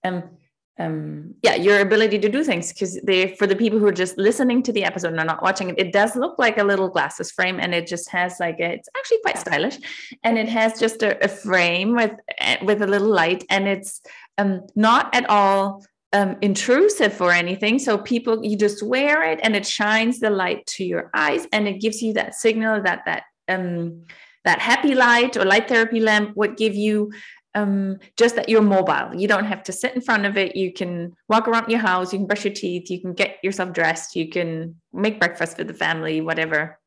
um 0.05 0.23
um 0.79 1.35
yeah 1.43 1.55
your 1.55 1.81
ability 1.81 2.19
to 2.19 2.31
do 2.31 2.43
things 2.43 2.73
because 2.73 2.99
they 3.03 3.37
for 3.37 3.47
the 3.47 3.55
people 3.55 3.79
who 3.79 3.87
are 3.87 3.93
just 3.93 4.17
listening 4.17 4.63
to 4.63 4.73
the 4.73 4.85
episode 4.85 5.09
and 5.09 5.21
are 5.21 5.27
not 5.27 5.43
watching 5.43 5.69
it 5.69 5.79
it 5.79 5.93
does 5.93 6.17
look 6.17 6.39
like 6.39 6.57
a 6.57 6.65
little 6.65 6.89
glasses 6.89 7.31
frame 7.31 7.61
and 7.61 7.75
it 7.75 7.87
just 7.87 8.09
has 8.09 8.41
like 8.41 8.59
a, 8.59 8.73
it's 8.73 8.89
actually 8.97 9.19
quite 9.21 9.39
stylish 9.39 9.79
and 10.25 10.39
it 10.39 10.49
has 10.49 10.81
just 10.81 11.03
a, 11.03 11.23
a 11.23 11.29
frame 11.29 11.95
with 11.95 12.13
eh, 12.39 12.57
with 12.65 12.81
a 12.81 12.87
little 12.87 13.11
light 13.11 13.45
and 13.51 13.69
it's 13.69 14.01
um 14.39 14.63
not 14.75 15.15
at 15.15 15.29
all 15.29 15.85
um, 16.13 16.37
intrusive 16.43 17.21
or 17.21 17.33
anything. 17.33 17.79
So 17.79 17.99
people, 17.99 18.45
you 18.45 18.57
just 18.57 18.83
wear 18.83 19.23
it 19.23 19.41
and 19.43 19.57
it 19.57 19.67
shines 19.67 20.21
the 20.21 20.31
light 20.31 20.67
to 20.67 20.85
your 20.85 21.11
eyes 21.15 21.47
and 21.53 21.67
it 21.67 21.81
gives 21.81 22.03
you 22.03 22.13
that 22.15 22.35
signal 22.35 22.83
that 22.83 23.03
that 23.07 23.25
um, 23.49 24.03
that 24.45 24.59
happy 24.59 24.95
light 24.95 25.37
or 25.37 25.45
light 25.45 25.69
therapy 25.69 26.01
lamp 26.01 26.37
would 26.37 26.57
give 26.57 26.75
you 26.75 27.13
um, 27.55 27.99
just 28.17 28.37
that 28.37 28.49
you're 28.49 28.63
mobile. 28.63 29.15
You 29.15 29.29
don't 29.29 29.45
have 29.45 29.63
to 29.65 29.73
sit 29.73 29.95
in 29.95 30.01
front 30.01 30.25
of 30.25 30.37
it. 30.37 30.57
You 30.57 30.73
can 30.73 31.15
walk 31.29 31.49
around 31.49 31.71
your 31.71 31.81
house. 31.81 32.13
You 32.13 32.19
can 32.19 32.27
brush 32.27 32.45
your 32.45 32.55
teeth. 32.55 32.91
You 32.91 33.01
can 33.01 33.13
get 33.13 33.39
yourself 33.43 33.73
dressed. 33.73 34.17
You 34.17 34.29
can 34.29 34.77
make 34.93 35.19
breakfast 35.19 35.57
for 35.57 35.65
the 35.65 35.75
family, 35.75 36.21
whatever 36.21 36.79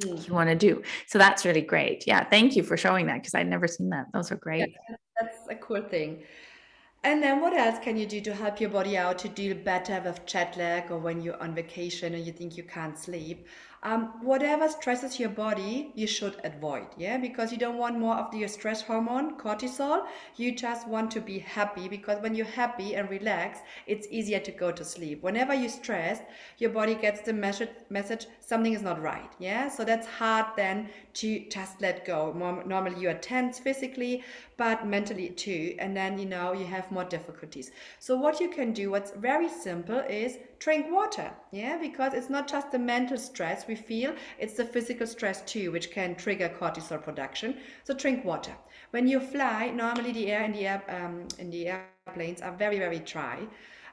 mm. 0.00 0.26
you 0.26 0.34
want 0.34 0.50
to 0.50 0.56
do. 0.56 0.82
So 1.06 1.18
that's 1.18 1.44
really 1.44 1.60
great. 1.60 2.04
Yeah, 2.06 2.24
thank 2.24 2.56
you 2.56 2.62
for 2.62 2.76
showing 2.76 3.06
that 3.06 3.16
because 3.16 3.34
I'd 3.34 3.48
never 3.48 3.68
seen 3.68 3.90
that. 3.90 4.06
Those 4.12 4.32
are 4.32 4.36
great. 4.36 4.74
Yeah, 4.88 4.96
that's 5.20 5.38
a 5.48 5.54
cool 5.54 5.82
thing. 5.82 6.22
And 7.04 7.22
then 7.22 7.40
what 7.40 7.52
else 7.52 7.78
can 7.78 7.96
you 7.96 8.06
do 8.06 8.20
to 8.22 8.34
help 8.34 8.60
your 8.60 8.70
body 8.70 8.96
out 8.96 9.18
to 9.20 9.28
deal 9.28 9.56
better 9.56 10.02
with 10.04 10.26
jet 10.26 10.56
lag 10.56 10.90
or 10.90 10.98
when 10.98 11.22
you're 11.22 11.40
on 11.40 11.54
vacation 11.54 12.14
and 12.14 12.26
you 12.26 12.32
think 12.32 12.56
you 12.56 12.64
can't 12.64 12.98
sleep? 12.98 13.46
Um, 13.82 14.12
whatever 14.22 14.68
stresses 14.68 15.20
your 15.20 15.28
body 15.28 15.92
you 15.94 16.06
should 16.06 16.36
avoid 16.44 16.86
yeah? 16.96 17.16
Because 17.16 17.52
you 17.52 17.58
don't 17.58 17.78
want 17.78 17.98
more 17.98 18.16
of 18.16 18.30
the 18.30 18.46
stress 18.48 18.82
hormone 18.82 19.38
cortisol. 19.38 20.06
You 20.36 20.54
just 20.54 20.88
want 20.88 21.10
to 21.12 21.20
be 21.20 21.38
happy 21.38 21.88
because 21.88 22.20
when 22.20 22.34
you're 22.34 22.46
happy 22.46 22.94
and 22.94 23.08
relaxed 23.08 23.62
it's 23.86 24.06
easier 24.10 24.40
to 24.40 24.50
go 24.50 24.72
to 24.72 24.84
sleep. 24.84 25.22
Whenever 25.22 25.54
you're 25.54 25.68
stressed 25.68 26.22
your 26.58 26.70
body 26.70 26.94
gets 26.94 27.20
the 27.20 27.32
message 27.32 27.70
message 27.88 28.26
something 28.40 28.72
is 28.72 28.82
not 28.82 29.00
right 29.00 29.32
yeah? 29.38 29.68
So 29.68 29.84
that's 29.84 30.06
hard 30.06 30.46
then 30.56 30.90
to 31.14 31.48
just 31.48 31.80
let 31.80 32.04
go. 32.04 32.32
Normally 32.66 33.00
you 33.00 33.10
are 33.10 33.14
tense 33.14 33.58
physically 33.58 34.24
but 34.56 34.86
mentally 34.86 35.30
too 35.30 35.76
and 35.78 35.96
then 35.96 36.18
you 36.18 36.26
know 36.26 36.52
you 36.52 36.66
have 36.66 36.90
more 36.90 37.04
difficulties. 37.04 37.70
So 38.00 38.16
what 38.16 38.40
you 38.40 38.48
can 38.50 38.72
do 38.72 38.90
what's 38.90 39.12
very 39.12 39.48
simple 39.48 39.98
is 39.98 40.38
drink 40.58 40.86
water 40.90 41.30
yeah? 41.50 41.78
Because 41.78 42.14
it's 42.14 42.30
not 42.30 42.48
just 42.48 42.70
the 42.70 42.78
mental 42.78 43.18
stress 43.18 43.66
we 43.66 43.74
feel 43.74 44.14
it's 44.38 44.54
the 44.54 44.64
physical 44.64 45.06
stress 45.06 45.42
too 45.42 45.72
which 45.72 45.90
can 45.90 46.14
trigger 46.14 46.48
cortisol 46.48 47.02
production. 47.02 47.56
So 47.84 47.94
drink 47.94 48.24
water. 48.24 48.52
When 48.90 49.06
you 49.06 49.20
fly 49.20 49.70
normally 49.70 50.12
the 50.12 50.30
air 50.30 50.44
in 50.44 50.52
the 50.52 50.66
air 50.66 50.82
um, 50.88 51.28
in 51.38 51.50
the 51.50 51.68
airplanes 51.68 52.42
are 52.42 52.52
very 52.52 52.78
very 52.78 52.98
dry 53.00 53.46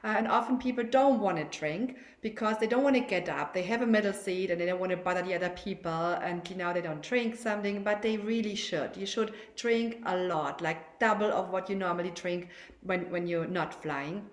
uh, 0.04 0.14
and 0.18 0.28
often 0.28 0.58
people 0.58 0.84
don't 0.84 1.20
want 1.20 1.36
to 1.36 1.58
drink 1.58 1.96
because 2.20 2.58
they 2.58 2.66
don't 2.66 2.84
want 2.84 2.94
to 2.94 3.00
get 3.00 3.28
up. 3.28 3.52
They 3.52 3.62
have 3.62 3.82
a 3.82 3.86
middle 3.86 4.12
seat 4.12 4.50
and 4.50 4.60
they 4.60 4.66
don't 4.66 4.78
want 4.78 4.90
to 4.90 4.96
bother 4.96 5.22
the 5.22 5.34
other 5.34 5.50
people 5.50 5.90
and 5.92 6.48
you 6.48 6.56
know 6.56 6.72
they 6.72 6.80
don't 6.80 7.02
drink 7.02 7.34
something 7.36 7.82
but 7.82 8.02
they 8.02 8.16
really 8.16 8.54
should. 8.54 8.96
You 8.96 9.06
should 9.06 9.34
drink 9.56 10.02
a 10.06 10.16
lot 10.16 10.60
like 10.60 10.98
double 10.98 11.32
of 11.32 11.50
what 11.50 11.68
you 11.70 11.76
normally 11.76 12.10
drink 12.10 12.48
when 12.82 13.10
when 13.10 13.26
you're 13.26 13.46
not 13.46 13.82
flying. 13.82 14.26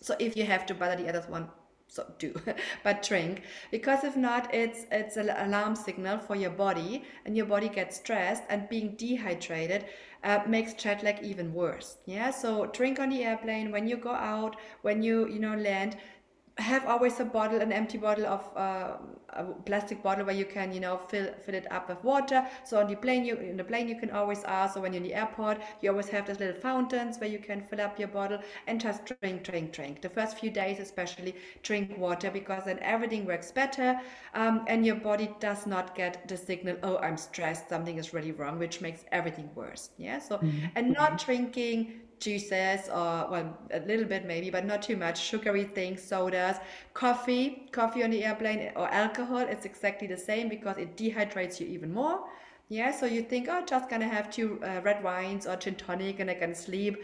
So 0.00 0.16
if 0.18 0.36
you 0.36 0.44
have 0.44 0.66
to 0.66 0.74
bother 0.74 0.96
the 0.96 1.08
others 1.08 1.28
one 1.28 1.48
so 1.92 2.06
do 2.18 2.34
but 2.84 3.02
drink. 3.02 3.42
Because 3.70 4.02
if 4.02 4.16
not 4.16 4.54
it's 4.54 4.86
it's 4.90 5.16
an 5.16 5.28
alarm 5.28 5.76
signal 5.76 6.18
for 6.18 6.34
your 6.34 6.50
body 6.50 7.04
and 7.26 7.36
your 7.36 7.46
body 7.46 7.68
gets 7.68 7.96
stressed 7.96 8.44
and 8.48 8.68
being 8.68 8.94
dehydrated 8.96 9.84
uh, 10.24 10.40
makes 10.46 10.72
jet 10.72 11.02
lag 11.02 11.22
even 11.22 11.52
worse. 11.52 11.98
Yeah 12.06 12.30
so 12.30 12.66
drink 12.66 12.98
on 12.98 13.10
the 13.10 13.22
airplane 13.24 13.70
when 13.70 13.86
you 13.86 13.96
go 13.98 14.12
out 14.12 14.56
when 14.80 15.02
you 15.02 15.28
you 15.28 15.38
know 15.38 15.54
land 15.54 15.98
have 16.58 16.84
always 16.86 17.18
a 17.18 17.24
bottle, 17.24 17.60
an 17.60 17.72
empty 17.72 17.98
bottle 17.98 18.26
of 18.26 18.48
uh, 18.56 18.96
a 19.30 19.44
plastic 19.64 20.02
bottle 20.02 20.26
where 20.26 20.34
you 20.34 20.44
can, 20.44 20.72
you 20.72 20.80
know, 20.80 20.98
fill 21.08 21.32
fill 21.44 21.54
it 21.54 21.70
up 21.72 21.88
with 21.88 22.02
water. 22.04 22.46
So 22.64 22.78
on 22.78 22.88
the 22.88 22.96
plane, 22.96 23.24
you 23.24 23.36
in 23.36 23.56
the 23.56 23.64
plane 23.64 23.88
you 23.88 23.98
can 23.98 24.10
always 24.10 24.44
ask. 24.44 24.74
So 24.74 24.80
when 24.80 24.92
you're 24.92 25.02
in 25.02 25.08
the 25.08 25.14
airport, 25.14 25.62
you 25.80 25.90
always 25.90 26.08
have 26.08 26.26
those 26.26 26.38
little 26.40 26.60
fountains 26.60 27.18
where 27.18 27.30
you 27.30 27.38
can 27.38 27.62
fill 27.62 27.80
up 27.80 27.98
your 27.98 28.08
bottle 28.08 28.38
and 28.66 28.80
just 28.80 29.00
drink, 29.06 29.44
drink, 29.44 29.72
drink. 29.72 30.02
The 30.02 30.10
first 30.10 30.38
few 30.38 30.50
days, 30.50 30.78
especially, 30.78 31.34
drink 31.62 31.96
water 31.96 32.30
because 32.30 32.64
then 32.66 32.78
everything 32.82 33.24
works 33.24 33.50
better, 33.50 33.98
um, 34.34 34.64
and 34.66 34.84
your 34.84 34.96
body 34.96 35.30
does 35.40 35.66
not 35.66 35.94
get 35.94 36.28
the 36.28 36.36
signal, 36.36 36.76
oh, 36.82 36.98
I'm 36.98 37.16
stressed, 37.16 37.68
something 37.68 37.96
is 37.96 38.12
really 38.12 38.32
wrong, 38.32 38.58
which 38.58 38.80
makes 38.82 39.04
everything 39.10 39.48
worse. 39.54 39.90
Yeah. 39.96 40.18
So 40.18 40.36
mm-hmm. 40.36 40.66
and 40.76 40.92
not 40.92 41.24
drinking 41.24 42.02
juices 42.22 42.88
or 42.88 43.28
well 43.30 43.58
a 43.72 43.80
little 43.80 44.04
bit 44.04 44.24
maybe 44.24 44.48
but 44.50 44.64
not 44.64 44.80
too 44.82 44.96
much. 44.96 45.20
Sugary 45.20 45.64
things 45.64 46.02
sodas 46.02 46.56
coffee 46.94 47.68
coffee 47.72 48.02
on 48.04 48.10
the 48.10 48.24
airplane 48.24 48.70
or 48.76 48.88
alcohol 48.88 49.38
it's 49.38 49.66
exactly 49.66 50.06
the 50.06 50.16
same 50.16 50.48
because 50.48 50.78
it 50.78 50.96
dehydrates 50.96 51.60
you 51.60 51.66
even 51.66 51.92
more. 51.92 52.20
Yeah 52.68 52.92
so 52.92 53.06
you 53.06 53.22
think 53.22 53.48
oh 53.50 53.62
just 53.66 53.90
gonna 53.90 54.08
have 54.08 54.30
two 54.30 54.60
uh, 54.64 54.80
red 54.82 55.02
wines 55.02 55.46
or 55.46 55.56
gin 55.56 55.74
tonic 55.74 56.20
and 56.20 56.30
i 56.30 56.34
can 56.34 56.54
sleep. 56.54 57.02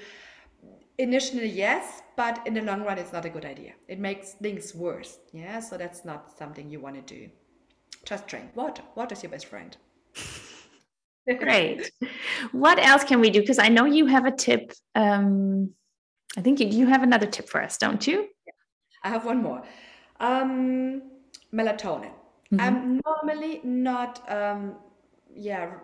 Initially 0.98 1.48
yes 1.48 2.02
but 2.16 2.40
in 2.46 2.54
the 2.54 2.62
long 2.62 2.82
run 2.82 2.98
it's 2.98 3.12
not 3.12 3.24
a 3.24 3.30
good 3.30 3.44
idea. 3.44 3.72
It 3.88 3.98
makes 3.98 4.32
things 4.32 4.74
worse. 4.74 5.18
Yeah 5.32 5.60
so 5.60 5.76
that's 5.76 6.04
not 6.04 6.38
something 6.38 6.70
you 6.70 6.80
want 6.80 6.96
to 6.96 7.14
do. 7.14 7.28
Just 8.04 8.26
drink 8.28 8.54
water. 8.54 8.82
Water 8.94 9.14
is 9.14 9.22
your 9.22 9.32
best 9.32 9.46
friend 9.46 9.76
Great. 11.38 11.90
What 12.52 12.78
else 12.78 13.04
can 13.04 13.20
we 13.20 13.30
do? 13.30 13.40
Because 13.40 13.58
I 13.58 13.68
know 13.68 13.84
you 13.84 14.06
have 14.06 14.24
a 14.24 14.30
tip. 14.30 14.72
Um, 14.94 15.74
I 16.36 16.40
think 16.40 16.60
you, 16.60 16.68
you 16.68 16.86
have 16.86 17.02
another 17.02 17.26
tip 17.26 17.48
for 17.48 17.62
us, 17.62 17.76
don't 17.78 18.06
you? 18.06 18.28
I 19.02 19.08
have 19.08 19.24
one 19.24 19.42
more. 19.42 19.62
Um, 20.20 21.02
melatonin. 21.52 22.12
Mm-hmm. 22.52 22.60
I'm 22.60 23.00
normally 23.04 23.60
not, 23.62 24.22
um, 24.30 24.76
yeah, 25.34 25.74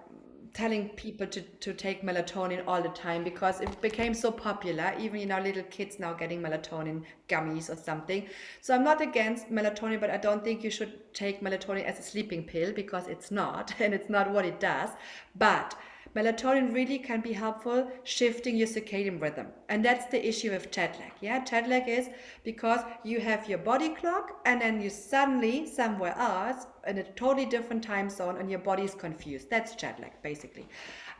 telling 0.54 0.88
people 0.90 1.26
to, 1.26 1.42
to 1.42 1.74
take 1.74 2.02
melatonin 2.02 2.62
all 2.66 2.80
the 2.80 2.88
time 2.90 3.24
because 3.24 3.60
it 3.60 3.80
became 3.80 4.14
so 4.14 4.30
popular 4.30 4.94
even 5.00 5.20
you 5.20 5.26
know 5.26 5.40
little 5.40 5.64
kids 5.64 5.98
now 5.98 6.12
getting 6.12 6.40
melatonin 6.40 7.02
gummies 7.28 7.68
or 7.68 7.76
something. 7.76 8.26
So 8.60 8.74
i'm 8.74 8.84
not 8.84 9.00
against 9.00 9.50
melatonin 9.50 10.00
but 10.00 10.10
i 10.10 10.16
don't 10.16 10.44
think 10.44 10.62
you 10.62 10.70
should 10.70 11.12
take 11.12 11.42
melatonin 11.42 11.84
as 11.84 11.98
a 11.98 12.02
sleeping 12.02 12.44
pill 12.44 12.72
because 12.72 13.08
it's 13.08 13.30
not 13.30 13.74
and 13.80 13.92
it's 13.92 14.08
not 14.08 14.30
what 14.30 14.44
it 14.44 14.60
does. 14.60 14.90
But 15.34 15.74
melatonin 16.14 16.72
really 16.72 16.98
can 16.98 17.20
be 17.20 17.32
helpful 17.32 17.90
shifting 18.04 18.56
your 18.56 18.66
circadian 18.66 19.20
rhythm. 19.20 19.48
And 19.68 19.84
that's 19.84 20.06
the 20.06 20.26
issue 20.26 20.50
with 20.50 20.70
jet 20.70 20.96
lag. 21.00 21.12
Yeah, 21.20 21.44
jet 21.44 21.68
lag 21.68 21.88
is 21.88 22.08
because 22.44 22.80
you 23.02 23.20
have 23.20 23.48
your 23.48 23.58
body 23.58 23.90
clock 23.90 24.40
and 24.44 24.60
then 24.60 24.80
you 24.80 24.90
suddenly 24.90 25.66
somewhere 25.66 26.16
else 26.16 26.66
in 26.86 26.98
a 26.98 27.02
totally 27.02 27.46
different 27.46 27.82
time 27.82 28.08
zone 28.08 28.36
and 28.38 28.50
your 28.50 28.60
body 28.60 28.84
is 28.84 28.94
confused. 28.94 29.50
That's 29.50 29.74
jet 29.74 29.98
lag 30.00 30.12
basically. 30.22 30.68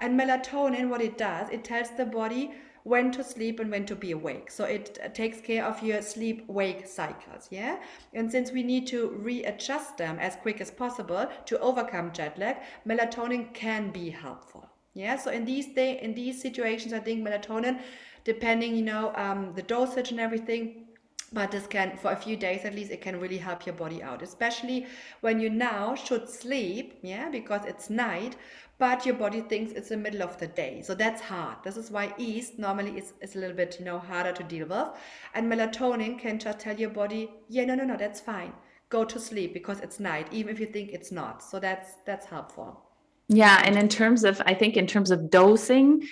And 0.00 0.18
melatonin, 0.18 0.88
what 0.88 1.00
it 1.00 1.18
does, 1.18 1.48
it 1.50 1.64
tells 1.64 1.90
the 1.90 2.04
body 2.04 2.52
when 2.85 3.11
to 3.11 3.24
sleep 3.24 3.61
and 3.61 3.70
when 3.70 3.87
to 3.87 3.96
be 3.96 4.12
awake. 4.12 4.50
So 4.50 4.64
it 4.64 4.98
uh, 5.02 5.09
takes 5.09 5.40
care 5.40 5.64
of 5.64 5.83
your 5.83 6.02
sleep 6.02 6.44
wake 6.48 6.87
cycles. 6.87 7.48
Yeah. 7.50 7.78
And 8.12 8.30
since 8.30 8.52
we 8.52 8.62
need 8.62 8.87
to 8.88 9.09
readjust 9.09 9.96
them 9.96 10.18
as 10.20 10.37
quick 10.37 10.61
as 10.61 10.70
possible 10.70 11.26
to 11.46 11.59
overcome 11.61 12.12
jet 12.12 12.38
lag, 12.38 12.57
melatonin 12.87 13.52
can 13.54 13.90
be 13.90 14.11
helpful. 14.11 14.68
Yeah, 14.94 15.16
so 15.16 15.30
in 15.30 15.44
these 15.44 15.66
day 15.74 16.00
in 16.00 16.14
these 16.14 16.40
situations, 16.40 16.92
I 16.92 17.00
think 17.00 17.26
melatonin, 17.26 17.80
depending, 18.24 18.76
you 18.76 18.83
know, 18.83 19.12
um, 19.16 19.52
the 19.54 19.62
dosage 19.62 20.11
and 20.11 20.20
everything, 20.20 20.87
but 21.33 21.50
this 21.50 21.66
can 21.66 21.96
for 21.96 22.12
a 22.12 22.16
few 22.16 22.37
days 22.37 22.64
at 22.64 22.74
least 22.74 22.92
it 22.92 23.00
can 23.00 23.18
really 23.20 23.38
help 23.38 23.66
your 23.66 23.74
body 23.74 24.00
out 24.02 24.22
especially 24.22 24.87
when 25.20 25.40
you 25.40 25.50
now 25.50 25.94
should 25.94 26.28
sleep 26.28 26.96
yeah 27.02 27.28
because 27.28 27.64
it's 27.66 27.90
night 27.90 28.37
but 28.78 29.07
your 29.07 29.14
body 29.14 29.40
thinks 29.40 29.72
it's 29.72 29.90
the 29.90 29.96
middle 29.96 30.22
of 30.22 30.38
the 30.38 30.46
day. 30.48 30.83
So 30.83 30.94
that's 30.94 31.20
hard. 31.20 31.59
This 31.62 31.76
is 31.76 31.90
why 31.90 32.12
east 32.18 32.59
normally 32.59 32.98
is, 32.98 33.12
is 33.20 33.37
a 33.37 33.38
little 33.38 33.57
bit 33.57 33.76
you 33.78 33.85
know 33.85 33.98
harder 33.98 34.33
to 34.33 34.42
deal 34.42 34.66
with. 34.66 34.88
And 35.35 35.50
melatonin 35.50 36.18
can 36.18 36.38
just 36.38 36.59
tell 36.59 36.76
your 36.76 36.90
body 36.90 37.30
yeah 37.48 37.64
no 37.64 37.74
no 37.74 37.85
no 37.85 37.96
that's 37.96 38.20
fine. 38.20 38.52
Go 38.88 39.04
to 39.04 39.18
sleep 39.18 39.54
because 39.54 39.80
it's 39.80 40.00
night 40.00 40.28
even 40.33 40.52
if 40.54 40.61
you 40.61 40.66
think 40.66 40.90
it's 40.92 41.12
not. 41.12 41.42
So 41.42 41.61
that's 41.61 41.94
that's 42.04 42.26
helpful 42.26 42.84
yeah. 43.28 43.62
And 43.64 43.76
in 43.76 43.88
terms 43.88 44.24
of, 44.24 44.40
I 44.44 44.54
think 44.54 44.76
in 44.76 44.87
terms 44.87 45.10
of 45.10 45.30
dosing, 45.30 46.06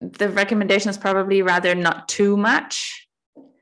the 0.00 0.28
recommendation 0.28 0.90
is 0.90 0.98
probably 0.98 1.42
rather 1.42 1.74
not 1.74 2.08
too 2.08 2.36
much. 2.36 3.06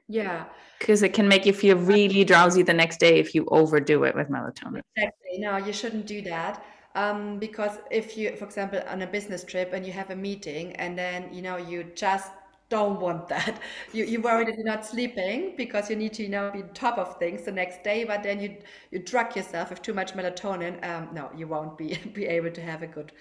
Yeah. 0.08 0.44
Because 0.78 1.02
it 1.02 1.12
can 1.12 1.26
make 1.26 1.44
you 1.44 1.52
feel 1.52 1.76
really 1.76 2.24
drowsy 2.24 2.62
the 2.62 2.74
next 2.74 3.00
day 3.00 3.18
if 3.18 3.34
you 3.34 3.46
overdo 3.50 4.04
it 4.04 4.14
with 4.14 4.28
melatonin. 4.28 4.82
Exactly. 4.96 5.38
No, 5.38 5.56
you 5.56 5.72
shouldn't 5.72 6.06
do 6.06 6.22
that. 6.22 6.64
Um, 6.94 7.38
because 7.38 7.78
if 7.90 8.16
you, 8.16 8.34
for 8.36 8.44
example, 8.44 8.80
on 8.88 9.02
a 9.02 9.06
business 9.06 9.44
trip 9.44 9.72
and 9.72 9.84
you 9.86 9.92
have 9.92 10.10
a 10.10 10.16
meeting 10.16 10.74
and 10.76 10.98
then, 10.98 11.32
you 11.32 11.42
know, 11.42 11.56
you 11.56 11.84
just 11.94 12.30
don't 12.68 13.00
want 13.00 13.28
that. 13.28 13.60
You 13.92 14.04
you 14.04 14.20
worry 14.20 14.44
that 14.44 14.54
you're 14.56 14.64
not 14.64 14.84
sleeping 14.84 15.54
because 15.56 15.88
you 15.90 15.96
need 15.96 16.12
to 16.14 16.22
you 16.22 16.28
know 16.28 16.50
be 16.50 16.62
top 16.74 16.98
of 16.98 17.18
things 17.18 17.42
the 17.44 17.52
next 17.52 17.82
day, 17.84 18.04
but 18.04 18.22
then 18.22 18.40
you 18.40 18.56
you 18.90 18.98
drug 19.00 19.34
yourself 19.36 19.70
with 19.70 19.82
too 19.82 19.94
much 19.94 20.12
melatonin. 20.14 20.84
Um, 20.86 21.08
no, 21.14 21.30
you 21.36 21.46
won't 21.48 21.78
be 21.78 21.96
be 22.14 22.26
able 22.26 22.50
to 22.50 22.60
have 22.60 22.82
a 22.82 22.86
good 22.86 23.12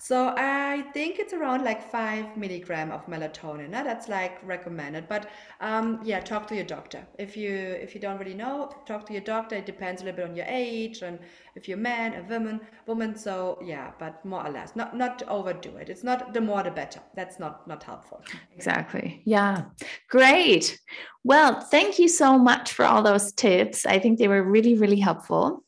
so 0.00 0.32
I 0.36 0.84
think 0.94 1.18
it's 1.18 1.32
around 1.32 1.64
like 1.64 1.82
five 1.82 2.36
milligram 2.36 2.92
of 2.92 3.04
melatonin. 3.06 3.70
Now 3.70 3.82
that's 3.82 4.08
like 4.08 4.38
recommended. 4.46 5.08
But 5.08 5.28
um, 5.60 6.00
yeah, 6.04 6.20
talk 6.20 6.46
to 6.48 6.54
your 6.54 6.64
doctor. 6.64 7.04
If 7.18 7.36
you 7.36 7.50
if 7.50 7.96
you 7.96 8.00
don't 8.00 8.16
really 8.16 8.34
know, 8.34 8.70
talk 8.86 9.06
to 9.06 9.12
your 9.12 9.22
doctor. 9.22 9.56
It 9.56 9.66
depends 9.66 10.00
a 10.00 10.04
little 10.04 10.18
bit 10.18 10.30
on 10.30 10.36
your 10.36 10.46
age 10.48 11.02
and 11.02 11.18
if 11.56 11.66
you're 11.66 11.78
a 11.78 11.80
man, 11.80 12.14
a 12.14 12.22
woman, 12.22 12.60
woman. 12.86 13.16
So 13.16 13.58
yeah, 13.60 13.90
but 13.98 14.24
more 14.24 14.46
or 14.46 14.50
less, 14.50 14.76
not 14.76 14.96
not 14.96 15.24
overdo 15.26 15.76
it. 15.78 15.88
It's 15.88 16.04
not 16.04 16.32
the 16.32 16.40
more 16.40 16.62
the 16.62 16.70
better. 16.70 17.00
That's 17.16 17.40
not 17.40 17.66
not 17.66 17.82
helpful. 17.82 18.22
Exactly. 18.54 19.20
Yeah. 19.24 19.64
Great. 20.08 20.78
Well, 21.24 21.60
thank 21.60 21.98
you 21.98 22.06
so 22.06 22.38
much 22.38 22.72
for 22.72 22.84
all 22.84 23.02
those 23.02 23.32
tips. 23.32 23.84
I 23.84 23.98
think 23.98 24.18
they 24.18 24.28
were 24.28 24.44
really 24.44 24.76
really 24.76 25.00
helpful. 25.00 25.64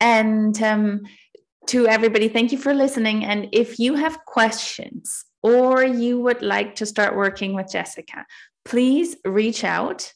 And 0.00 0.60
um, 0.62 1.02
to 1.68 1.86
everybody, 1.86 2.28
thank 2.28 2.52
you 2.52 2.58
for 2.58 2.74
listening. 2.74 3.24
And 3.24 3.48
if 3.52 3.78
you 3.78 3.94
have 3.94 4.24
questions 4.24 5.24
or 5.42 5.84
you 5.84 6.20
would 6.20 6.42
like 6.42 6.74
to 6.76 6.86
start 6.86 7.16
working 7.16 7.54
with 7.54 7.70
Jessica, 7.70 8.24
please 8.64 9.16
reach 9.24 9.64
out. 9.64 10.12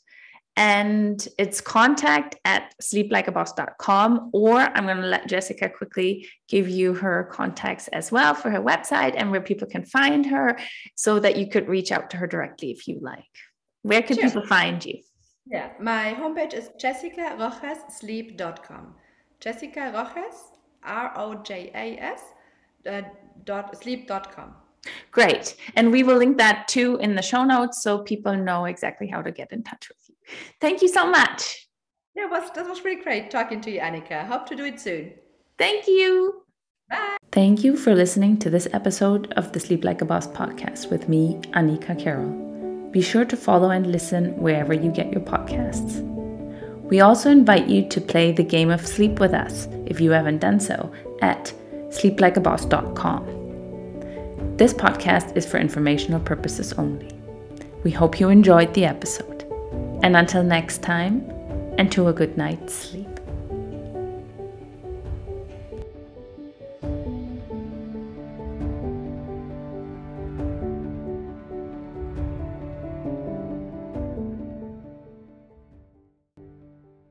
And 0.56 1.28
it's 1.38 1.60
contact 1.60 2.36
at 2.44 2.74
sleeplikeaboss.com, 2.82 4.30
or 4.32 4.58
I'm 4.58 4.86
going 4.86 4.96
to 4.96 5.06
let 5.06 5.28
Jessica 5.28 5.68
quickly 5.68 6.28
give 6.48 6.68
you 6.68 6.94
her 6.94 7.28
contacts 7.30 7.86
as 7.88 8.10
well 8.10 8.34
for 8.34 8.50
her 8.50 8.60
website 8.60 9.14
and 9.16 9.30
where 9.30 9.40
people 9.40 9.68
can 9.68 9.84
find 9.84 10.26
her 10.26 10.58
so 10.96 11.20
that 11.20 11.36
you 11.36 11.48
could 11.48 11.68
reach 11.68 11.92
out 11.92 12.10
to 12.10 12.16
her 12.16 12.26
directly 12.26 12.72
if 12.72 12.88
you 12.88 12.98
like. 13.00 13.22
Where 13.82 14.02
can 14.02 14.16
sure. 14.16 14.24
people 14.24 14.44
find 14.46 14.84
you? 14.84 14.98
Yeah, 15.46 15.70
my 15.80 16.16
homepage 16.18 16.54
is 16.54 16.70
jessicarojasleep.com. 16.82 18.96
Jessica 19.40 19.92
Rojas, 19.94 20.50
R 20.84 21.12
O 21.16 21.34
J 21.34 21.70
A 21.74 21.96
S 21.98 22.20
uh, 22.88 23.02
dot 23.44 23.76
sleep.com. 23.80 24.54
Great. 25.10 25.56
And 25.74 25.90
we 25.90 26.02
will 26.02 26.16
link 26.16 26.38
that 26.38 26.68
too 26.68 26.96
in 27.00 27.14
the 27.14 27.22
show 27.22 27.44
notes 27.44 27.82
so 27.82 27.98
people 27.98 28.34
know 28.36 28.64
exactly 28.66 29.06
how 29.06 29.22
to 29.22 29.30
get 29.30 29.52
in 29.52 29.62
touch 29.62 29.88
with 29.88 29.98
you. 30.08 30.14
Thank 30.60 30.82
you 30.82 30.88
so 30.88 31.10
much. 31.10 31.68
Yeah, 32.14 32.26
was, 32.26 32.50
that 32.54 32.68
was 32.68 32.84
really 32.84 33.02
great 33.02 33.30
talking 33.30 33.60
to 33.62 33.70
you, 33.70 33.80
Annika. 33.80 34.26
Hope 34.26 34.46
to 34.46 34.56
do 34.56 34.64
it 34.64 34.80
soon. 34.80 35.12
Thank 35.56 35.86
you. 35.86 36.42
Bye. 36.90 37.16
Thank 37.32 37.62
you 37.62 37.76
for 37.76 37.94
listening 37.94 38.38
to 38.38 38.50
this 38.50 38.66
episode 38.72 39.32
of 39.34 39.52
the 39.52 39.60
Sleep 39.60 39.84
Like 39.84 40.00
a 40.00 40.04
Boss 40.04 40.26
podcast 40.26 40.90
with 40.90 41.08
me, 41.08 41.38
Annika 41.52 41.98
Carroll. 41.98 42.90
Be 42.90 43.02
sure 43.02 43.24
to 43.24 43.36
follow 43.36 43.70
and 43.70 43.86
listen 43.86 44.36
wherever 44.40 44.72
you 44.72 44.90
get 44.90 45.12
your 45.12 45.20
podcasts. 45.20 46.07
We 46.88 47.00
also 47.00 47.30
invite 47.30 47.68
you 47.68 47.86
to 47.88 48.00
play 48.00 48.32
the 48.32 48.42
game 48.42 48.70
of 48.70 48.86
sleep 48.86 49.20
with 49.20 49.34
us 49.34 49.68
if 49.86 50.00
you 50.00 50.10
haven't 50.12 50.38
done 50.38 50.58
so 50.58 50.90
at 51.20 51.52
sleeplikeaboss.com. 51.90 53.36
This 54.56 54.72
podcast 54.72 55.36
is 55.36 55.46
for 55.46 55.58
informational 55.58 56.20
purposes 56.20 56.72
only. 56.74 57.10
We 57.84 57.90
hope 57.90 58.18
you 58.18 58.28
enjoyed 58.28 58.72
the 58.74 58.86
episode. 58.86 59.44
And 60.02 60.16
until 60.16 60.42
next 60.42 60.82
time, 60.82 61.30
and 61.78 61.92
to 61.92 62.08
a 62.08 62.12
good 62.12 62.36
night's 62.36 62.74
sleep. 62.74 63.07